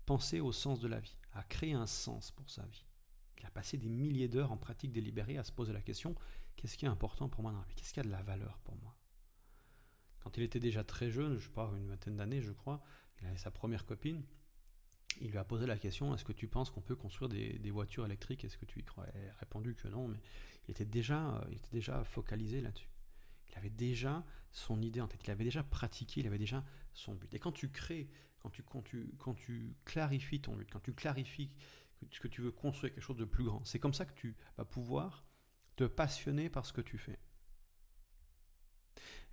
penser 0.06 0.40
au 0.40 0.52
sens 0.52 0.80
de 0.80 0.88
la 0.88 1.00
vie, 1.00 1.18
à 1.34 1.44
créer 1.44 1.74
un 1.74 1.86
sens 1.86 2.32
pour 2.32 2.50
sa 2.50 2.66
vie. 2.66 2.86
Il 3.40 3.46
a 3.46 3.52
passé 3.52 3.78
des 3.78 3.90
milliers 3.90 4.28
d'heures 4.28 4.52
en 4.52 4.58
pratique 4.58 4.92
délibérée 4.92 5.38
à 5.38 5.44
se 5.44 5.52
poser 5.52 5.72
la 5.72 5.82
question 5.82 6.16
qu'est-ce 6.56 6.78
qui 6.78 6.86
est 6.86 6.90
important 6.90 7.30
pour 7.30 7.42
moi 7.42 7.54
dans 7.54 7.60
la 7.60 7.66
vie? 7.66 7.76
Qu'est-ce 7.76 7.94
qui 7.94 8.02
a 8.02 8.04
de 8.04 8.10
la 8.10 8.22
valeur 8.22 8.60
pour 8.66 8.76
moi? 8.78 8.98
Quand 10.20 10.36
il 10.38 10.44
était 10.44 10.60
déjà 10.60 10.84
très 10.84 11.10
jeune, 11.10 11.38
je 11.38 11.46
sais 11.46 11.54
pas, 11.54 11.72
une 11.78 11.88
vingtaine 11.88 12.18
d'années, 12.18 12.42
je 12.42 12.52
crois, 12.52 12.84
il 13.22 13.28
avait 13.28 13.38
sa 13.38 13.50
première 13.50 13.86
copine. 13.86 14.26
Il 15.22 15.32
lui 15.32 15.38
a 15.38 15.44
posé 15.44 15.66
la 15.66 15.78
question 15.78 16.14
est-ce 16.14 16.24
que 16.24 16.34
tu 16.34 16.48
penses 16.48 16.70
qu'on 16.70 16.82
peut 16.82 16.96
construire 16.96 17.30
des, 17.30 17.72
voitures 17.72 18.06
électriques? 18.06 18.46
Est-ce 18.46 18.58
que 18.58 18.66
tu 18.66 18.80
y 18.80 18.84
crois? 18.84 19.06
A 19.06 19.40
répondu 19.40 19.76
que 19.76 19.88
non, 19.88 20.08
mais 20.08 20.20
il 20.68 20.72
était 20.72 20.86
déjà, 20.86 21.44
il 21.50 21.58
était 21.58 21.72
déjà 21.72 22.04
focalisé 22.04 22.62
là-dessus. 22.62 22.90
Il 23.50 23.58
avait 23.58 23.70
déjà 23.70 24.24
son 24.52 24.82
idée 24.82 25.02
en 25.02 25.08
tête, 25.08 25.22
il 25.26 25.32
avait 25.32 25.44
déjà 25.44 25.64
pratiqué, 25.64 26.22
il 26.22 26.28
avait 26.28 26.38
déjà 26.38 26.64
son 26.94 27.16
but. 27.16 27.34
Et 27.34 27.40
quand 27.40 27.52
tu 27.52 27.70
crées, 27.70 28.10
quand 28.40 28.50
tu, 28.50 28.64
quand 28.64 28.82
tu, 28.82 29.14
quand 29.18 29.34
tu 29.34 29.76
clarifies 29.86 30.42
ton 30.42 30.56
but, 30.56 30.70
quand 30.72 30.80
tu 30.80 30.94
clarifies 30.94 31.52
que 32.22 32.28
tu 32.28 32.42
veux 32.42 32.52
construire 32.52 32.94
quelque 32.94 33.04
chose 33.04 33.18
de 33.18 33.26
plus 33.26 33.44
grand, 33.44 33.64
c'est 33.66 33.80
comme 33.80 33.94
ça 33.94 34.06
que 34.06 34.14
tu 34.14 34.36
vas 34.58 34.66
pouvoir 34.66 35.26
te 35.76 35.84
passionner 35.84 36.50
par 36.50 36.66
ce 36.66 36.74
que 36.74 36.82
tu 36.82 36.98
fais. 36.98 37.20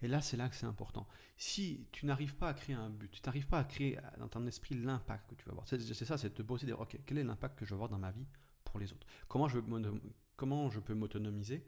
Et 0.02 0.08
là, 0.08 0.20
c'est 0.20 0.36
là 0.36 0.48
que 0.48 0.54
c'est 0.54 0.66
important. 0.66 1.06
Si 1.36 1.88
tu 1.92 2.06
n'arrives 2.06 2.36
pas 2.36 2.48
à 2.48 2.54
créer 2.54 2.76
un 2.76 2.90
but, 2.90 3.10
tu 3.10 3.20
n'arrives 3.24 3.48
pas 3.48 3.60
à 3.60 3.64
créer 3.64 3.98
dans 4.18 4.28
ton 4.28 4.46
esprit 4.46 4.74
l'impact 4.74 5.30
que 5.30 5.34
tu 5.34 5.44
vas 5.46 5.52
avoir, 5.52 5.66
c'est 5.66 5.78
ça, 6.04 6.18
c'est 6.18 6.28
de 6.30 6.34
te 6.34 6.42
poser 6.42 6.66
des 6.66 6.72
ok, 6.72 6.98
quel 7.06 7.18
est 7.18 7.24
l'impact 7.24 7.58
que 7.58 7.64
je 7.64 7.70
veux 7.70 7.76
avoir 7.76 7.88
dans 7.88 7.98
ma 7.98 8.10
vie 8.10 8.26
pour 8.64 8.78
les 8.78 8.92
autres? 8.92 9.06
Comment 9.28 9.48
je, 9.48 9.58
comment 10.36 10.70
je 10.70 10.80
peux 10.80 10.94
m'autonomiser? 10.94 11.66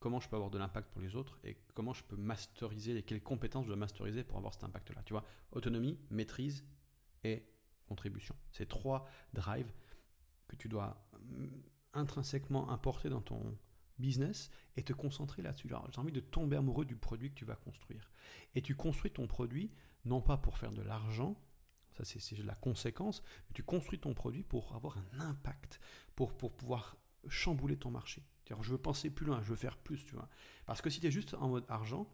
Comment 0.00 0.18
je 0.18 0.28
peux 0.28 0.34
avoir 0.34 0.50
de 0.50 0.58
l'impact 0.58 0.90
pour 0.90 1.00
les 1.00 1.14
autres? 1.14 1.38
Et 1.44 1.56
comment 1.74 1.92
je 1.92 2.02
peux 2.02 2.16
masteriser 2.16 2.96
et 2.96 3.02
quelles 3.04 3.22
compétences 3.22 3.66
je 3.66 3.68
dois 3.68 3.76
masteriser 3.76 4.24
pour 4.24 4.36
avoir 4.36 4.52
cet 4.52 4.64
impact-là? 4.64 5.00
Tu 5.04 5.12
vois, 5.12 5.24
autonomie, 5.52 5.96
maîtrise 6.10 6.64
et 7.22 7.46
contribution. 7.86 8.34
C'est 8.50 8.68
trois 8.68 9.08
drives 9.32 9.72
que 10.48 10.56
tu 10.56 10.68
dois 10.68 11.08
mm, 11.20 11.46
intrinsèquement 11.94 12.70
importer 12.70 13.10
dans 13.10 13.20
ton 13.20 13.56
business 14.02 14.50
et 14.76 14.82
te 14.82 14.92
concentrer 14.92 15.40
là-dessus. 15.40 15.68
J'ai 15.68 16.00
envie 16.00 16.12
de 16.12 16.20
tomber 16.20 16.56
amoureux 16.56 16.84
du 16.84 16.96
produit 16.96 17.30
que 17.30 17.36
tu 17.36 17.46
vas 17.46 17.56
construire. 17.56 18.10
Et 18.54 18.60
tu 18.60 18.74
construis 18.74 19.10
ton 19.10 19.26
produit 19.26 19.70
non 20.04 20.20
pas 20.20 20.36
pour 20.36 20.58
faire 20.58 20.72
de 20.72 20.82
l'argent, 20.82 21.40
ça 21.96 22.04
c'est 22.04 22.36
la 22.38 22.54
conséquence, 22.54 23.22
mais 23.48 23.54
tu 23.54 23.62
construis 23.62 23.98
ton 23.98 24.12
produit 24.12 24.42
pour 24.42 24.74
avoir 24.74 24.98
un 24.98 25.20
impact, 25.20 25.80
pour, 26.16 26.36
pour 26.36 26.52
pouvoir 26.52 26.96
chambouler 27.28 27.78
ton 27.78 27.90
marché. 27.90 28.22
Je 28.60 28.70
veux 28.70 28.78
penser 28.78 29.08
plus 29.08 29.24
loin, 29.24 29.40
je 29.42 29.48
veux 29.48 29.56
faire 29.56 29.78
plus, 29.78 30.04
tu 30.04 30.14
vois. 30.14 30.28
Parce 30.66 30.82
que 30.82 30.90
si 30.90 31.00
tu 31.00 31.06
es 31.06 31.10
juste 31.10 31.32
en 31.34 31.48
mode 31.48 31.64
argent, 31.68 32.06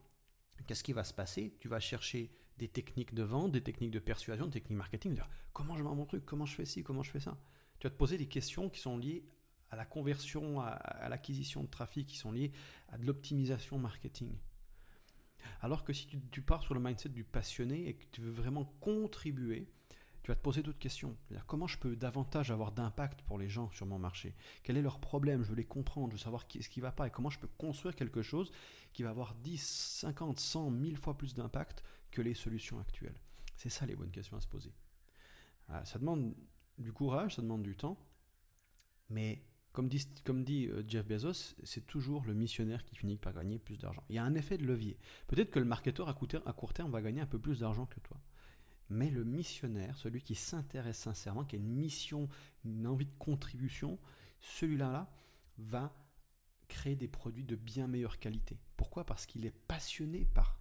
qu'est-ce 0.66 0.84
qui 0.84 0.92
va 0.92 1.02
se 1.02 1.12
passer? 1.12 1.56
Tu 1.58 1.66
vas 1.66 1.80
chercher 1.80 2.30
des 2.58 2.68
techniques 2.68 3.14
de 3.14 3.24
vente, 3.24 3.50
des 3.50 3.62
techniques 3.62 3.90
de 3.90 3.98
persuasion, 3.98 4.46
des 4.46 4.52
techniques 4.52 4.78
marketing, 4.78 5.20
comment 5.52 5.76
je 5.76 5.82
vends 5.82 5.96
mon 5.96 6.06
truc, 6.06 6.24
comment 6.24 6.46
je 6.46 6.54
fais 6.54 6.64
ci, 6.64 6.84
comment 6.84 7.02
je 7.02 7.10
fais 7.10 7.20
ça? 7.20 7.36
Tu 7.80 7.86
vas 7.86 7.90
te 7.90 7.96
poser 7.96 8.18
des 8.18 8.28
questions 8.28 8.68
qui 8.68 8.80
sont 8.80 8.98
liées 8.98 9.24
à 9.70 9.76
la 9.76 9.84
conversion, 9.84 10.60
à, 10.60 11.08
l'acquisition 11.08 11.62
de 11.62 11.68
trafic, 11.68 12.06
qui 12.06 12.16
sont 12.16 12.32
liées 12.32 12.52
à 12.88 12.98
de 12.98 13.04
l'optimisation 13.04 13.78
marketing. 13.78 14.34
Alors 15.60 15.84
que 15.84 15.92
si 15.92 16.06
tu, 16.30 16.42
pars 16.42 16.62
sur 16.62 16.74
le 16.74 16.80
mindset 16.80 17.10
du 17.10 17.24
passionné 17.24 17.88
et 17.88 17.94
que 17.94 18.04
tu 18.12 18.20
veux 18.20 18.30
vraiment 18.30 18.64
contribuer, 18.80 19.68
tu 20.22 20.30
vas 20.30 20.36
te 20.36 20.42
poser 20.42 20.62
d'autres 20.62 20.78
questions. 20.78 21.16
Comment 21.46 21.66
je 21.66 21.78
peux 21.78 21.96
davantage 21.96 22.50
avoir 22.50 22.72
d'impact 22.72 23.22
pour 23.22 23.38
les 23.38 23.48
gens 23.48 23.70
sur 23.70 23.86
mon 23.86 23.98
marché? 23.98 24.34
Quel 24.62 24.76
est 24.76 24.82
leur 24.82 25.00
problème? 25.00 25.42
Je 25.42 25.50
veux 25.50 25.56
les 25.56 25.64
comprendre, 25.64 26.10
je 26.10 26.16
veux 26.16 26.22
savoir 26.22 26.42
ce 26.42 26.68
qui 26.68 26.80
ne 26.80 26.82
va 26.82 26.92
pas 26.92 27.06
et 27.06 27.10
comment 27.10 27.30
je 27.30 27.38
peux 27.38 27.48
construire 27.58 27.96
quelque 27.96 28.22
chose 28.22 28.52
qui 28.92 29.02
va 29.02 29.10
avoir 29.10 29.34
10, 29.36 29.60
50, 29.60 30.38
100, 30.38 30.70
1000 30.70 30.96
fois 30.96 31.16
plus 31.16 31.34
d'impact 31.34 31.82
que 32.10 32.20
les 32.20 32.34
solutions 32.34 32.78
actuelles? 32.78 33.18
C'est 33.56 33.70
ça 33.70 33.86
les 33.86 33.96
bonnes 33.96 34.10
questions 34.10 34.36
à 34.36 34.40
se 34.40 34.48
poser. 34.48 34.72
Ah, 35.68 35.84
ça 35.84 35.98
demande 35.98 36.34
du 36.78 36.92
courage, 36.92 37.36
ça 37.36 37.42
demande 37.42 37.62
du 37.62 37.76
temps, 37.76 37.98
mais 39.10 39.42
comme 39.72 39.88
dit, 39.88 40.66
euh, 40.66 40.82
Jeff 40.86 41.06
Bezos, 41.06 41.54
c'est 41.62 41.86
toujours 41.86 42.24
le 42.24 42.34
missionnaire 42.34 42.84
qui 42.84 42.96
finit 42.96 43.16
par 43.16 43.32
gagner 43.32 43.58
plus 43.58 43.78
d'argent. 43.78 44.02
Il 44.08 44.16
y 44.16 44.18
a 44.18 44.24
un 44.24 44.34
effet 44.34 44.58
de 44.58 44.64
levier. 44.64 44.98
Peut-être 45.28 45.50
que 45.50 45.58
le 45.58 45.64
marketeur 45.64 46.08
à 46.08 46.14
court 46.14 46.72
terme 46.72 46.90
va 46.90 47.02
gagner 47.02 47.20
un 47.20 47.26
peu 47.26 47.38
plus 47.38 47.60
d'argent 47.60 47.86
que 47.86 48.00
toi. 48.00 48.20
Mais 48.90 49.10
le 49.10 49.24
missionnaire, 49.24 49.96
celui 49.98 50.22
qui 50.22 50.34
s'intéresse 50.34 50.98
sincèrement, 50.98 51.44
qui 51.44 51.56
a 51.56 51.58
une 51.58 51.68
mission, 51.68 52.28
une 52.64 52.86
envie 52.86 53.06
de 53.06 53.14
contribution, 53.18 53.98
celui-là 54.40 54.90
là, 54.90 55.10
va 55.58 55.94
créer 56.68 56.96
des 56.96 57.08
produits 57.08 57.44
de 57.44 57.56
bien 57.56 57.86
meilleure 57.86 58.18
qualité. 58.18 58.58
Pourquoi? 58.76 59.04
Parce 59.04 59.26
qu'il 59.26 59.46
est 59.46 59.54
passionné 59.66 60.24
par 60.24 60.58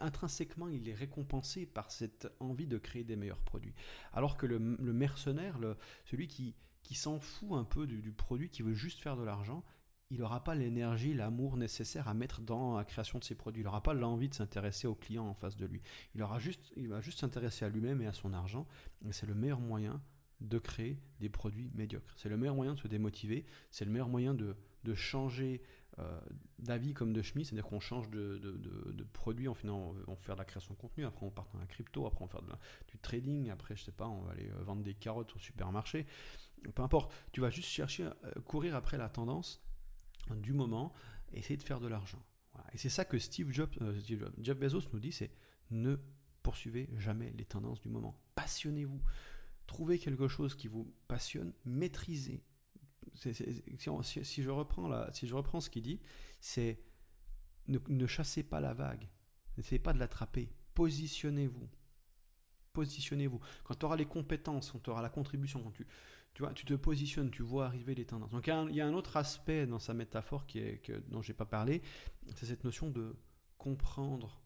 intrinsèquement, 0.00 0.68
il 0.68 0.88
est 0.88 0.94
récompensé 0.94 1.66
par 1.66 1.90
cette 1.90 2.28
envie 2.40 2.66
de 2.66 2.78
créer 2.78 3.04
des 3.04 3.16
meilleurs 3.16 3.42
produits. 3.42 3.74
Alors 4.12 4.36
que 4.36 4.46
le, 4.46 4.58
mercenaire, 4.58 5.58
celui 6.04 6.28
qui, 6.28 6.54
qui 6.88 6.94
s'en 6.94 7.20
fout 7.20 7.52
un 7.52 7.64
peu 7.64 7.86
du, 7.86 8.12
produit, 8.12 8.48
qui 8.48 8.62
veut 8.62 8.72
juste 8.72 9.00
faire 9.00 9.14
de 9.18 9.22
l'argent, 9.22 9.62
il 10.08 10.20
n'aura 10.20 10.42
pas 10.42 10.54
l'énergie, 10.54 11.12
l'amour 11.12 11.58
nécessaire 11.58 12.08
à 12.08 12.14
mettre 12.14 12.40
dans 12.40 12.78
la 12.78 12.84
création 12.86 13.18
de 13.18 13.24
ses 13.24 13.34
produits. 13.34 13.60
Il 13.60 13.66
n'aura 13.66 13.82
pas 13.82 13.92
l'envie 13.92 14.30
de 14.30 14.34
s'intéresser 14.34 14.86
au 14.86 14.94
client 14.94 15.26
en 15.26 15.34
face 15.34 15.58
de 15.58 15.66
lui. 15.66 15.82
Il, 16.14 16.22
aura 16.22 16.38
juste, 16.38 16.72
il 16.78 16.88
va 16.88 17.02
juste 17.02 17.18
s'intéresser 17.18 17.66
à 17.66 17.68
lui-même 17.68 18.00
et 18.00 18.06
à 18.06 18.14
son 18.14 18.32
argent. 18.32 18.66
C'est 19.10 19.26
le 19.26 19.34
meilleur 19.34 19.60
moyen 19.60 20.00
de 20.40 20.58
créer 20.58 20.98
des 21.20 21.28
produits 21.28 21.70
médiocres. 21.74 22.10
C'est 22.16 22.30
le 22.30 22.38
meilleur 22.38 22.54
moyen 22.54 22.72
de 22.72 22.78
se 22.78 22.88
démotiver. 22.88 23.44
C'est 23.70 23.84
le 23.84 23.90
meilleur 23.90 24.08
moyen 24.08 24.32
de, 24.32 24.56
changer 24.94 25.60
euh, 25.98 26.18
d'avis 26.58 26.94
comme 26.94 27.12
de 27.12 27.20
chemise, 27.20 27.48
c'est-à-dire 27.48 27.68
qu'on 27.68 27.80
change 27.80 28.08
de, 28.08 29.06
produit, 29.12 29.46
en 29.46 29.56
on, 29.64 29.94
on 30.06 30.16
fait 30.16 30.32
de 30.32 30.38
la 30.38 30.46
création 30.46 30.72
de 30.72 30.78
contenu, 30.78 31.04
après 31.04 31.26
on 31.26 31.30
part 31.30 31.48
dans 31.52 31.60
la 31.60 31.66
crypto, 31.66 32.06
après 32.06 32.24
on 32.24 32.28
faire 32.28 32.40
du 32.40 32.96
trading, 32.96 33.50
après 33.50 33.76
je 33.76 33.84
sais 33.84 33.92
pas, 33.92 34.08
on 34.08 34.22
va 34.22 34.32
aller 34.32 34.48
euh, 34.48 34.62
vendre 34.62 34.82
des 34.82 34.94
carottes 34.94 35.36
au 35.36 35.38
supermarché 35.38 36.06
peu 36.74 36.82
importe, 36.82 37.12
tu 37.32 37.40
vas 37.40 37.50
juste 37.50 37.68
chercher, 37.68 38.04
euh, 38.04 38.32
courir 38.44 38.74
après 38.74 38.98
la 38.98 39.08
tendance 39.08 39.62
du 40.36 40.52
moment, 40.52 40.92
essayer 41.32 41.56
de 41.56 41.62
faire 41.62 41.80
de 41.80 41.88
l'argent. 41.88 42.22
Et 42.72 42.78
c'est 42.78 42.88
ça 42.88 43.04
que 43.04 43.18
Steve 43.18 43.50
Jobs, 43.50 43.70
euh, 43.80 43.98
Jeff 44.40 44.58
Bezos 44.58 44.88
nous 44.92 45.00
dit, 45.00 45.12
c'est 45.12 45.30
ne 45.70 45.96
poursuivez 46.42 46.88
jamais 46.96 47.32
les 47.36 47.44
tendances 47.44 47.80
du 47.80 47.88
moment. 47.88 48.20
Passionnez-vous. 48.34 49.00
Trouvez 49.66 49.98
quelque 49.98 50.28
chose 50.28 50.54
qui 50.54 50.68
vous 50.68 50.92
passionne, 51.08 51.52
maîtrisez. 51.64 52.42
si, 53.14 54.42
je 54.42 54.50
reprends 54.50 55.12
si 55.12 55.26
je 55.26 55.34
reprends 55.34 55.60
ce 55.60 55.68
qu'il 55.68 55.82
dit, 55.82 56.00
c'est 56.40 56.82
ne 57.66 58.06
chassez 58.06 58.42
pas 58.42 58.60
la 58.60 58.72
vague. 58.72 59.08
N'essayez 59.56 59.78
pas 59.78 59.92
de 59.92 59.98
l'attraper. 59.98 60.50
Positionnez-vous. 60.74 61.68
Positionnez-vous. 62.72 63.40
Quand 63.64 63.74
tu 63.74 63.84
auras 63.84 63.96
les 63.96 64.06
compétences, 64.06 64.70
quand 64.70 64.78
tu 64.78 64.90
auras 64.90 65.02
la 65.02 65.10
contribution, 65.10 65.62
quand 65.62 65.72
tu, 65.72 65.86
tu 66.38 66.44
vois, 66.44 66.54
tu 66.54 66.64
te 66.64 66.74
positionnes, 66.74 67.32
tu 67.32 67.42
vois 67.42 67.66
arriver 67.66 67.96
les 67.96 68.04
tendances. 68.04 68.30
Donc 68.30 68.46
il 68.46 68.76
y 68.76 68.80
a 68.80 68.86
un, 68.86 68.94
autre 68.94 69.16
aspect 69.16 69.66
dans 69.66 69.80
sa 69.80 69.92
métaphore 69.92 70.46
qui 70.46 70.60
est, 70.60 70.78
que, 70.78 70.92
dont 71.08 71.20
pas 71.36 71.46
parlé, 71.46 71.82
c'est 72.36 72.46
cette 72.46 72.62
notion 72.62 72.90
de 72.90 73.16
comprendre 73.56 74.40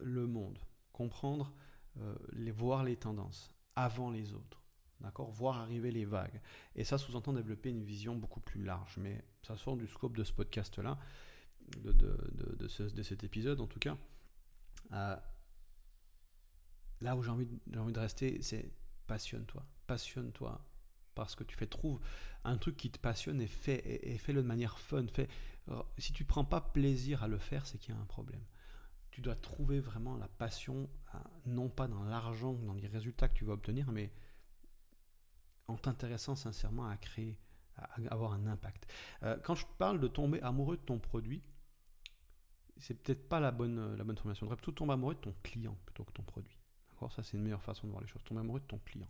le 0.00 0.26
monde, 0.26 0.58
comprendre, 0.92 1.54
euh, 2.00 2.16
les, 2.32 2.50
voir 2.50 2.82
les 2.82 2.96
tendances 2.96 3.54
avant 3.76 4.10
les 4.10 4.32
autres. 4.32 4.60
D'accord? 4.98 5.30
Voir 5.30 5.60
arriver 5.60 5.92
les 5.92 6.04
vagues. 6.04 6.40
Et 6.74 6.82
ça 6.82 6.98
sous-entend 6.98 7.32
développer 7.32 7.70
une 7.70 7.84
vision 7.84 8.16
beaucoup 8.16 8.40
plus 8.40 8.64
large. 8.64 8.96
Mais 8.98 9.24
ça 9.42 9.56
sort 9.56 9.76
du 9.76 9.86
scope 9.86 10.16
de 10.16 10.24
ce 10.24 10.32
podcast-là, 10.32 10.98
de, 11.76 11.92
de, 11.92 12.18
de, 12.32 12.88
de, 12.88 13.02
cet 13.04 13.22
épisode 13.22 13.60
en 13.60 13.68
tout 13.68 13.78
cas. 13.78 13.96
Euh, 14.90 15.16
là 17.02 17.14
où 17.14 17.22
j'ai 17.22 17.30
envie, 17.30 17.46
envie 17.76 17.92
de 17.92 18.00
rester, 18.00 18.42
c'est 18.42 18.72
passionne-toi. 19.06 19.64
Passionne-toi 19.86 20.60
parce 21.14 21.34
que 21.34 21.44
tu 21.44 21.56
fais 21.56 21.66
trouve 21.66 22.00
un 22.44 22.56
truc 22.56 22.76
qui 22.76 22.90
te 22.90 22.98
passionne 22.98 23.40
et 23.40 23.46
fais 23.46 23.82
et, 24.02 24.18
fais-le 24.18 24.42
de 24.42 24.46
manière 24.46 24.78
fun. 24.78 25.06
Fais, 25.12 25.28
si 25.98 26.12
tu 26.12 26.24
prends 26.24 26.44
pas 26.44 26.60
plaisir 26.60 27.22
à 27.22 27.28
le 27.28 27.38
faire, 27.38 27.66
c'est 27.66 27.78
qu'il 27.78 27.94
y 27.94 27.98
a 27.98 28.00
un 28.00 28.06
problème. 28.06 28.42
Tu 29.10 29.20
dois 29.20 29.36
trouver 29.36 29.80
vraiment 29.80 30.16
la 30.16 30.28
passion, 30.28 30.90
non 31.46 31.68
pas 31.68 31.86
dans 31.86 32.02
l'argent, 32.02 32.52
dans 32.52 32.74
les 32.74 32.88
résultats 32.88 33.28
que 33.28 33.34
tu 33.34 33.44
vas 33.44 33.52
obtenir, 33.52 33.90
mais 33.92 34.12
en 35.68 35.76
t'intéressant 35.76 36.34
sincèrement 36.34 36.86
à 36.88 36.96
créer, 36.96 37.38
à 37.76 37.88
avoir 38.10 38.32
un 38.32 38.46
impact. 38.46 38.92
Euh, 39.22 39.38
quand 39.42 39.54
je 39.54 39.66
parle 39.78 40.00
de 40.00 40.08
tomber 40.08 40.42
amoureux 40.42 40.76
de 40.76 40.82
ton 40.82 40.98
produit, 40.98 41.42
c'est 42.76 42.94
peut-être 42.94 43.28
pas 43.28 43.40
la 43.40 43.50
bonne, 43.50 43.96
la 43.96 44.04
bonne 44.04 44.16
formation. 44.16 44.40
Tu 44.40 44.44
devrais 44.46 44.56
plutôt 44.56 44.72
tomber 44.72 44.94
amoureux 44.94 45.14
de 45.14 45.20
ton 45.20 45.34
client 45.42 45.76
plutôt 45.86 46.04
que 46.04 46.12
ton 46.12 46.22
produit. 46.22 46.58
D'accord? 46.90 47.12
Ça, 47.12 47.22
c'est 47.22 47.36
une 47.36 47.42
meilleure 47.42 47.62
façon 47.62 47.86
de 47.86 47.92
voir 47.92 48.02
les 48.02 48.08
choses. 48.08 48.22
Tomber 48.24 48.40
amoureux 48.40 48.60
de 48.60 48.66
ton 48.66 48.78
client. 48.78 49.08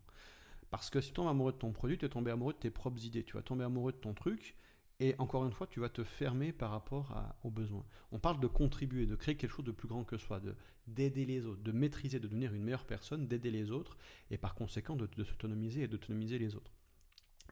Parce 0.76 0.90
que 0.90 1.00
si 1.00 1.10
tu 1.10 1.14
tombes 1.14 1.28
amoureux 1.28 1.52
de 1.52 1.56
ton 1.58 1.70
produit, 1.70 1.96
tu 1.98 2.04
es 2.04 2.08
tombé 2.08 2.32
amoureux 2.32 2.52
de 2.52 2.58
tes 2.58 2.70
propres 2.70 3.04
idées. 3.04 3.22
Tu 3.22 3.34
vas 3.34 3.42
tomber 3.42 3.62
amoureux 3.62 3.92
de 3.92 3.96
ton 3.96 4.12
truc. 4.12 4.56
Et 4.98 5.14
encore 5.18 5.44
une 5.46 5.52
fois, 5.52 5.68
tu 5.68 5.78
vas 5.78 5.88
te 5.88 6.02
fermer 6.02 6.52
par 6.52 6.72
rapport 6.72 7.16
aux 7.44 7.50
besoins. 7.50 7.84
On 8.10 8.18
parle 8.18 8.40
de 8.40 8.48
contribuer, 8.48 9.06
de 9.06 9.14
créer 9.14 9.36
quelque 9.36 9.52
chose 9.52 9.64
de 9.64 9.70
plus 9.70 9.86
grand 9.86 10.02
que 10.02 10.18
soi, 10.18 10.40
de 10.40 10.56
d'aider 10.88 11.26
les 11.26 11.46
autres, 11.46 11.62
de 11.62 11.70
maîtriser, 11.70 12.18
de 12.18 12.26
devenir 12.26 12.52
une 12.54 12.64
meilleure 12.64 12.86
personne, 12.86 13.28
d'aider 13.28 13.52
les 13.52 13.70
autres, 13.70 13.96
et 14.32 14.36
par 14.36 14.56
conséquent 14.56 14.96
de, 14.96 15.08
s'autonomiser 15.22 15.82
et 15.82 15.88
d'autonomiser 15.88 16.38
les 16.38 16.56
autres. 16.56 16.72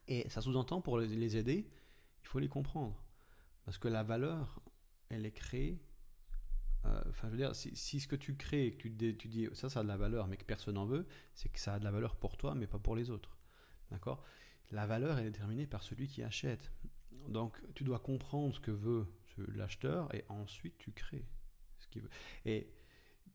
Et 0.08 0.28
ça 0.28 0.40
sous-entend 0.40 0.80
pour 0.80 0.98
les 0.98 1.36
aider, 1.36 1.70
il 2.22 2.26
faut 2.26 2.40
les 2.40 2.48
comprendre. 2.48 3.00
Parce 3.64 3.78
que 3.78 3.86
la 3.86 4.02
valeur, 4.02 4.60
elle 5.10 5.26
est 5.26 5.32
créée 5.32 5.80
enfin, 6.84 7.28
je 7.28 7.32
veux 7.32 7.36
dire, 7.36 7.54
si, 7.54 8.00
ce 8.00 8.08
que 8.08 8.16
tu 8.16 8.36
crées 8.36 8.76
tu, 8.78 8.90
dis 8.90 9.48
ça, 9.52 9.68
ça 9.68 9.80
a 9.80 9.82
de 9.82 9.88
la 9.88 9.96
valeur, 9.96 10.26
mais 10.26 10.36
que 10.36 10.44
personne 10.44 10.74
n'en 10.74 10.86
veut, 10.86 11.06
c'est 11.34 11.48
que 11.50 11.58
ça 11.58 11.74
a 11.74 11.78
de 11.78 11.84
la 11.84 11.90
valeur 11.90 12.16
pour 12.16 12.36
toi, 12.36 12.54
mais 12.54 12.66
pas 12.66 12.78
pour 12.78 12.96
les 12.96 13.10
autres. 13.10 13.36
D'accord? 13.90 14.24
La 14.70 14.86
valeur 14.86 15.18
est 15.18 15.24
déterminée 15.24 15.66
par 15.66 15.82
celui 15.82 16.08
qui 16.08 16.22
achète. 16.22 16.72
Donc, 17.28 17.60
tu 17.74 17.84
dois 17.84 17.98
comprendre 17.98 18.54
ce 18.54 18.60
que 18.60 18.70
veut 18.70 19.06
l'acheteur 19.54 20.14
et 20.14 20.24
ensuite 20.28 20.76
tu 20.78 20.92
crées 20.92 21.26
ce 21.78 21.88
qu'il 21.88 22.02
veut. 22.02 22.10
Et 22.44 22.68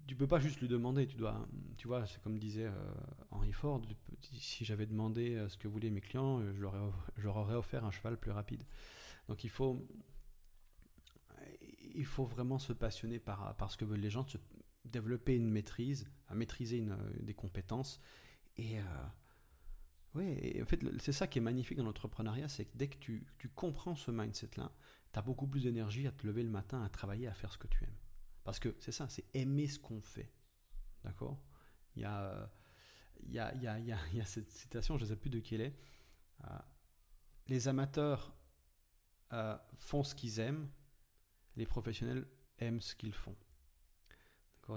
tu 0.08 0.16
peux 0.16 0.28
pas 0.28 0.40
juste 0.40 0.62
lui 0.62 0.68
demander, 0.68 1.06
tu 1.06 1.18
dois, 1.18 1.48
tu 1.78 1.88
vois, 1.88 2.06
c'est 2.06 2.22
comme 2.22 2.40
disait 2.40 2.66
euh, 2.66 2.94
Henry 3.32 3.52
Ford, 3.52 3.82
si 4.22 4.64
j'avais 4.64 4.86
demandé 4.86 5.36
euh, 5.36 5.50
ce 5.50 5.58
que 5.58 5.68
voulaient 5.68 5.90
mes 5.90 6.02
clients, 6.02 6.40
leur, 6.40 6.76
je 7.18 7.24
leur 7.24 7.38
aurais 7.38 7.56
offert 7.56 7.84
un 7.86 7.92
cheval 7.92 8.18
plus 8.18 8.32
rapide. 8.32 8.64
Donc 9.28 9.44
il 9.44 9.50
faut, 9.50 9.86
il 11.98 12.06
faut 12.06 12.26
vraiment 12.26 12.60
se 12.60 12.74
passionner 12.74 13.20
par, 13.20 13.56
par 13.58 13.72
ce 13.72 13.78
que 13.78 13.84
veulent 13.84 14.00
les 14.00 14.10
gens, 14.10 14.26
se 14.28 14.38
développer 14.86 15.36
une 15.36 15.50
maîtrise, 15.50 16.10
à 16.28 16.36
maîtriser 16.36 16.78
une, 16.78 16.98
des 17.20 17.34
compétences. 17.34 18.00
Et, 18.56 18.80
euh, 18.80 18.84
en 20.62 20.66
fait, 20.66 20.80
c'est 21.00 21.12
ça 21.12 21.28
qui 21.28 21.40
est 21.40 21.42
magnifique 21.42 21.78
dans 21.78 21.84
l'entrepreneuriat, 21.84 22.48
c'est 22.48 22.66
que 22.66 22.78
dès 22.78 22.88
que 22.88 22.98
tu, 22.98 23.28
tu 23.38 23.50
comprends 23.50 23.96
ce 23.96 24.12
mindset-là, 24.12 24.72
tu 25.12 25.20
as 25.20 25.22
beaucoup 25.22 25.48
plus 25.48 25.64
d'énergie 25.64 26.08
à 26.08 26.12
te 26.12 26.26
lever 26.26 26.44
le 26.44 26.50
matin, 26.50 26.84
à 26.84 26.90
travailler, 26.90 27.28
à 27.28 27.34
faire 27.34 27.52
ce 27.52 27.58
que 27.58 27.68
tu 27.68 27.84
aimes. 27.84 27.98
Parce 28.44 28.60
que 28.60 28.76
c'est 28.80 28.92
ça, 28.92 29.10
c'est 29.10 29.26
aimer 29.34 29.68
ce 29.68 29.80
qu'on 29.80 30.02
fait. 30.02 30.32
D'accord? 31.04 31.40
Il 31.96 32.04
y, 32.04 32.06
a, 32.06 32.50
il, 33.24 33.34
y 33.34 33.40
a, 33.40 33.56
y 33.56 33.68
a, 33.68 33.80
y 34.14 34.22
a 34.22 34.26
cette 34.26 34.52
citation, 34.52 34.98
je 34.98 35.04
ne 35.04 35.10
sais 35.10 35.16
plus 35.16 35.30
de 35.30 35.40
qui 35.40 35.56
elle 35.56 35.62
est. 35.62 35.80
Euh, 36.46 36.60
les 37.48 37.68
amateurs 37.68 38.36
euh, 39.34 39.58
font 39.76 40.04
ce 40.04 40.16
qu'ils 40.16 40.40
aiment, 40.40 40.70
les 41.58 41.66
professionnels 41.66 42.26
aiment 42.60 42.82
ce 42.82 42.96
qu'ils 42.96 43.14
font. 43.14 43.36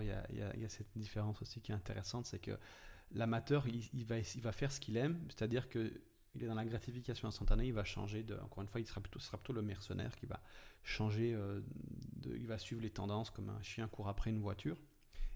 Il 0.00 0.06
y, 0.06 0.64
a, 0.64 0.68
cette 0.68 0.96
différence 0.96 1.42
aussi 1.42 1.60
qui 1.60 1.72
est 1.72 1.74
intéressante, 1.74 2.26
c'est 2.26 2.38
que 2.38 2.56
l'amateur, 3.10 3.66
il, 3.66 4.04
va, 4.04 4.52
faire 4.52 4.70
ce 4.70 4.78
qu'il 4.78 4.96
aime, 4.96 5.20
c'est-à-dire 5.28 5.68
que 5.68 5.92
il 6.36 6.44
est 6.44 6.46
dans 6.46 6.54
la 6.54 6.64
gratification 6.64 7.26
instantanée, 7.26 7.66
il 7.66 7.72
va 7.72 7.82
changer 7.82 8.22
de, 8.22 8.36
encore 8.36 8.62
une 8.62 8.68
fois, 8.68 8.80
il 8.80 8.86
sera 8.86 9.00
plutôt, 9.00 9.52
le 9.52 9.62
mercenaire 9.62 10.14
qui 10.14 10.26
va 10.26 10.40
changer, 10.84 11.34
euh, 11.34 11.60
il 12.24 12.46
va 12.46 12.56
suivre 12.56 12.80
les 12.80 12.90
tendances 12.90 13.30
comme 13.30 13.48
un 13.48 13.60
chien 13.62 13.88
court 13.88 14.08
après 14.08 14.30
une 14.30 14.38
voiture. 14.38 14.76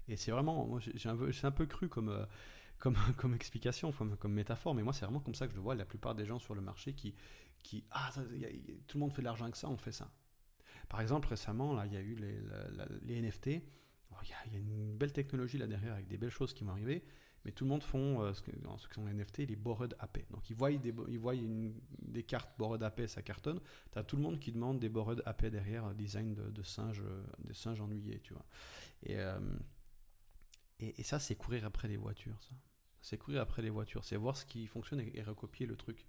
Et 0.07 0.15
c'est 0.15 0.31
vraiment, 0.31 0.79
c'est 0.79 1.45
un 1.45 1.51
peu 1.51 1.65
cru 1.65 1.89
comme, 1.89 2.07
euh, 2.07 3.35
explication, 3.35 3.91
comme, 3.91 4.33
métaphore, 4.33 4.73
mais 4.73 4.83
moi, 4.83 4.93
c'est 4.93 5.03
vraiment 5.03 5.19
comme 5.19 5.35
ça 5.35 5.47
que 5.47 5.51
je 5.51 5.57
le 5.57 5.61
vois. 5.63 5.75
La 5.75 5.85
plupart 5.85 6.15
des 6.15 6.25
gens 6.25 6.39
sur 6.39 6.55
le 6.55 6.61
marché 6.61 6.93
qui, 6.93 7.13
qui 7.61 7.83
ah, 7.91 8.09
tout 8.87 8.97
le 8.97 8.99
monde 9.01 9.11
fait 9.11 9.21
de 9.21 9.25
l'argent 9.25 9.51
que 9.51 9.57
ça, 9.57 9.67
on 9.67 9.75
fait 9.75 9.91
ça. 9.91 10.09
Par 10.89 11.01
exemple, 11.01 11.27
récemment, 11.27 11.73
là, 11.73 11.85
il 11.85 11.93
y 11.93 11.97
a 11.97 12.01
eu 12.01 12.15
les, 12.15 13.21
NFT. 13.21 13.47
il, 13.47 13.61
y 14.29 14.55
a, 14.55 14.59
une 14.59 14.95
belle 14.97 15.11
technologie 15.13 15.57
là 15.57 15.67
derrière 15.67 15.93
avec 15.93 16.07
des 16.07 16.17
belles 16.17 16.29
choses 16.29 16.53
qui 16.53 16.63
vont 16.63 16.71
arriver, 16.71 17.03
mais 17.45 17.51
tout 17.51 17.63
le 17.63 17.69
monde 17.69 17.83
font, 17.83 18.21
euh, 18.21 18.33
ce 18.33 18.41
que, 18.41 18.51
dans 18.59 18.77
ce 18.77 18.87
qui 18.87 18.95
sont 18.95 19.05
les 19.05 19.13
NFT, 19.13 19.39
les 19.47 19.55
borrowed 19.55 19.95
AP. 19.99 20.25
Donc 20.31 20.49
ils 20.49 20.55
voient 20.55 20.71
des, 20.71 20.93
ils 21.07 21.19
voient 21.19 21.35
des 21.35 22.23
cartes 22.23 22.49
borrowed 22.57 22.81
AP, 22.81 23.07
ça 23.07 23.21
cartonne. 23.21 23.59
Tu 23.91 23.99
as 23.99 24.03
tout 24.03 24.15
le 24.15 24.23
monde 24.23 24.39
qui 24.39 24.51
demande 24.51 24.79
des 24.79 24.89
borrowed 24.89 25.21
AP 25.25 25.45
derrière, 25.45 25.93
design 25.93 26.33
de, 26.33 26.63
singes, 26.63 27.01
euh, 27.01 27.23
des 27.39 27.53
singes 27.53 27.79
ennuyés, 27.81 28.19
tu 28.21 28.33
vois. 28.33 28.45
Et, 29.03 29.17
euh, 29.17 29.39
ça, 31.03 31.19
c'est 31.19 31.35
courir 31.35 31.65
après 31.65 31.87
les 31.87 31.97
voitures, 31.97 32.41
ça. 32.41 32.55
C'est 33.01 33.19
courir 33.19 33.41
après 33.41 33.61
les 33.61 33.69
voitures, 33.69 34.03
c'est 34.03 34.15
voir 34.15 34.35
ce 34.35 34.45
qui 34.45 34.65
fonctionne 34.65 34.99
et, 34.99 35.21
recopier 35.21 35.67
le 35.67 35.75
truc. 35.75 36.07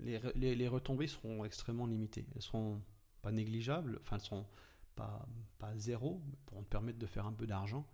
les, 0.00 0.18
les, 0.34 0.68
retombées 0.68 1.06
seront 1.06 1.44
extrêmement 1.44 1.86
limitées. 1.86 2.26
Elles 2.34 2.40
seront 2.40 2.80
pas 3.26 3.32
négligeables, 3.32 3.98
enfin, 4.02 4.18
elles 4.18 4.22
seront 4.22 4.46
pas, 4.94 5.26
pas 5.58 5.76
zéro, 5.76 6.22
pour 6.46 6.60
te 6.60 6.68
permettre 6.68 7.00
de 7.00 7.06
faire 7.06 7.26
un 7.26 7.32
peu 7.32 7.44
d'argent. 7.44 7.84